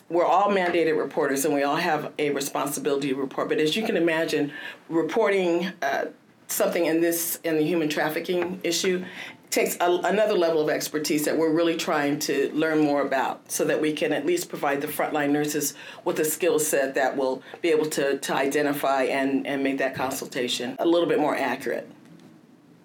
We're 0.09 0.25
all 0.25 0.51
mandated 0.51 0.97
reporters 0.97 1.45
and 1.45 1.53
we 1.53 1.65
all 1.65 1.77
have 1.77 2.13
a 2.19 2.31
responsibility 2.31 3.09
to 3.09 3.15
report. 3.17 3.49
But 3.49 3.59
as 3.59 3.77
you 3.77 3.83
can 3.83 3.97
imagine, 3.97 4.53
reporting 4.89 5.73
uh, 5.83 6.07
something 6.47 6.87
in 6.87 7.01
this 7.01 7.41
in 7.45 7.57
the 7.57 7.65
human 7.65 7.89
trafficking 7.89 8.61
issue 8.63 9.05
takes 9.51 9.77
a, 9.81 10.01
another 10.05 10.35
level 10.35 10.63
of 10.63 10.71
expertise 10.71 11.25
that 11.27 11.37
we're 11.37 11.53
really 11.53 11.77
trying 11.77 12.19
to 12.19 12.51
learn 12.55 12.79
more 12.79 13.03
about 13.03 13.51
so 13.51 13.65
that 13.65 13.81
we 13.81 13.93
can 13.93 14.13
at 14.13 14.25
least 14.25 14.49
provide 14.49 14.81
the 14.81 14.87
frontline 14.87 15.31
nurses 15.31 15.75
with 16.05 16.19
a 16.21 16.25
skill 16.25 16.59
set 16.59 16.95
that 16.95 17.15
will 17.17 17.43
be 17.61 17.69
able 17.69 17.85
to, 17.85 18.19
to 18.19 18.35
identify 18.35 19.03
and, 19.03 19.47
and 19.47 19.63
make 19.63 19.77
that 19.77 19.95
consultation 19.95 20.75
a 20.79 20.87
little 20.87 21.09
bit 21.09 21.19
more 21.19 21.37
accurate 21.37 21.89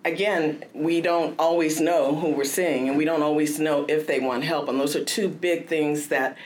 again, 0.08 0.64
we 0.74 1.02
don't 1.02 1.36
always 1.38 1.82
know 1.82 2.16
who 2.16 2.32
we're 2.32 2.46
seeing, 2.46 2.88
and 2.88 2.98
we 2.98 3.06
don't 3.06 3.22
always 3.22 3.60
know 3.60 3.86
if 3.88 4.08
they 4.08 4.20
want 4.20 4.44
help. 4.44 4.70
And 4.70 4.80
those 4.80 4.96
are 4.96 5.04
two 5.04 5.28
big 5.28 5.68
things 5.68 6.08
that 6.08 6.38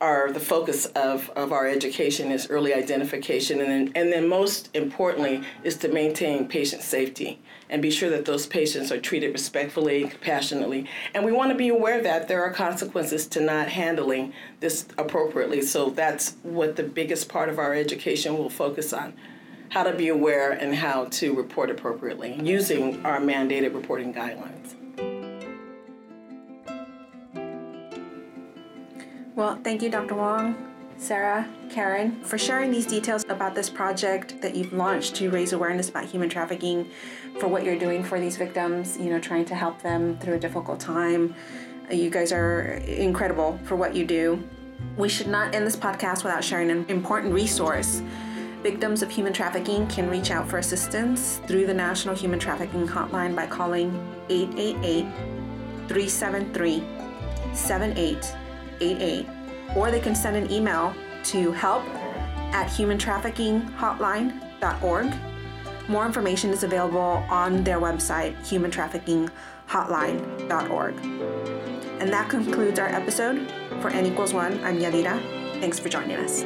are 0.00 0.32
the 0.32 0.40
focus 0.40 0.86
of, 0.86 1.28
of 1.30 1.52
our 1.52 1.66
education 1.66 2.30
is 2.30 2.48
early 2.48 2.72
identification, 2.72 3.60
and 3.60 3.70
then, 3.70 3.92
and 3.94 4.12
then 4.12 4.28
most 4.28 4.70
importantly 4.74 5.42
is 5.64 5.76
to 5.78 5.88
maintain 5.88 6.46
patient 6.48 6.82
safety 6.82 7.40
and 7.68 7.82
be 7.82 7.90
sure 7.90 8.08
that 8.08 8.24
those 8.24 8.46
patients 8.46 8.90
are 8.90 9.00
treated 9.00 9.32
respectfully, 9.32 10.08
compassionately. 10.08 10.86
And 11.12 11.24
we 11.24 11.32
want 11.32 11.50
to 11.50 11.56
be 11.56 11.68
aware 11.68 12.00
that 12.00 12.28
there 12.28 12.42
are 12.42 12.52
consequences 12.52 13.26
to 13.28 13.40
not 13.40 13.68
handling 13.68 14.32
this 14.60 14.86
appropriately. 14.96 15.60
So 15.62 15.90
that's 15.90 16.36
what 16.42 16.76
the 16.76 16.82
biggest 16.84 17.28
part 17.28 17.50
of 17.50 17.58
our 17.58 17.74
education 17.74 18.38
will 18.38 18.48
focus 18.48 18.92
on 18.92 19.12
how 19.70 19.82
to 19.82 19.92
be 19.92 20.08
aware 20.08 20.52
and 20.52 20.74
how 20.74 21.06
to 21.06 21.34
report 21.34 21.70
appropriately 21.70 22.38
using 22.42 23.04
our 23.04 23.20
mandated 23.20 23.74
reporting 23.74 24.12
guidelines. 24.12 24.74
Well, 29.34 29.58
thank 29.62 29.82
you, 29.82 29.90
Dr. 29.90 30.14
Wong. 30.14 30.64
Sarah, 30.96 31.48
Karen, 31.70 32.20
for 32.24 32.36
sharing 32.36 32.72
these 32.72 32.84
details 32.84 33.24
about 33.28 33.54
this 33.54 33.70
project 33.70 34.40
that 34.42 34.56
you've 34.56 34.72
launched 34.72 35.14
to 35.16 35.30
raise 35.30 35.52
awareness 35.52 35.88
about 35.88 36.06
human 36.06 36.28
trafficking, 36.28 36.90
for 37.38 37.46
what 37.46 37.62
you're 37.62 37.78
doing 37.78 38.02
for 38.02 38.18
these 38.18 38.36
victims, 38.36 38.98
you 38.98 39.10
know, 39.10 39.20
trying 39.20 39.44
to 39.44 39.54
help 39.54 39.80
them 39.80 40.18
through 40.18 40.34
a 40.34 40.40
difficult 40.40 40.80
time. 40.80 41.36
You 41.88 42.10
guys 42.10 42.32
are 42.32 42.82
incredible 42.86 43.60
for 43.64 43.76
what 43.76 43.94
you 43.94 44.04
do. 44.04 44.42
We 44.96 45.08
should 45.08 45.28
not 45.28 45.54
end 45.54 45.64
this 45.64 45.76
podcast 45.76 46.24
without 46.24 46.42
sharing 46.42 46.70
an 46.70 46.84
important 46.88 47.32
resource. 47.32 48.02
Victims 48.62 49.02
of 49.02 49.10
human 49.10 49.32
trafficking 49.32 49.86
can 49.86 50.10
reach 50.10 50.32
out 50.32 50.48
for 50.48 50.58
assistance 50.58 51.40
through 51.46 51.66
the 51.66 51.74
National 51.74 52.14
Human 52.14 52.40
Trafficking 52.40 52.88
Hotline 52.88 53.36
by 53.36 53.46
calling 53.46 53.94
888 54.28 55.06
373 55.88 56.82
7888, 57.54 59.26
or 59.76 59.90
they 59.90 60.00
can 60.00 60.14
send 60.14 60.36
an 60.36 60.50
email 60.50 60.94
to 61.24 61.52
help 61.52 61.82
at 62.52 62.68
humantraffickinghotline.org. 62.68 65.14
More 65.88 66.04
information 66.04 66.50
is 66.50 66.64
available 66.64 67.24
on 67.30 67.64
their 67.64 67.80
website, 67.80 68.36
humantraffickinghotline.org. 68.40 70.94
And 72.00 72.12
that 72.12 72.28
concludes 72.28 72.78
our 72.78 72.88
episode. 72.88 73.50
For 73.80 73.88
N 73.90 74.06
equals 74.06 74.32
one, 74.34 74.62
I'm 74.64 74.78
Yadira. 74.78 75.20
Thanks 75.60 75.78
for 75.78 75.88
joining 75.88 76.16
us. 76.16 76.44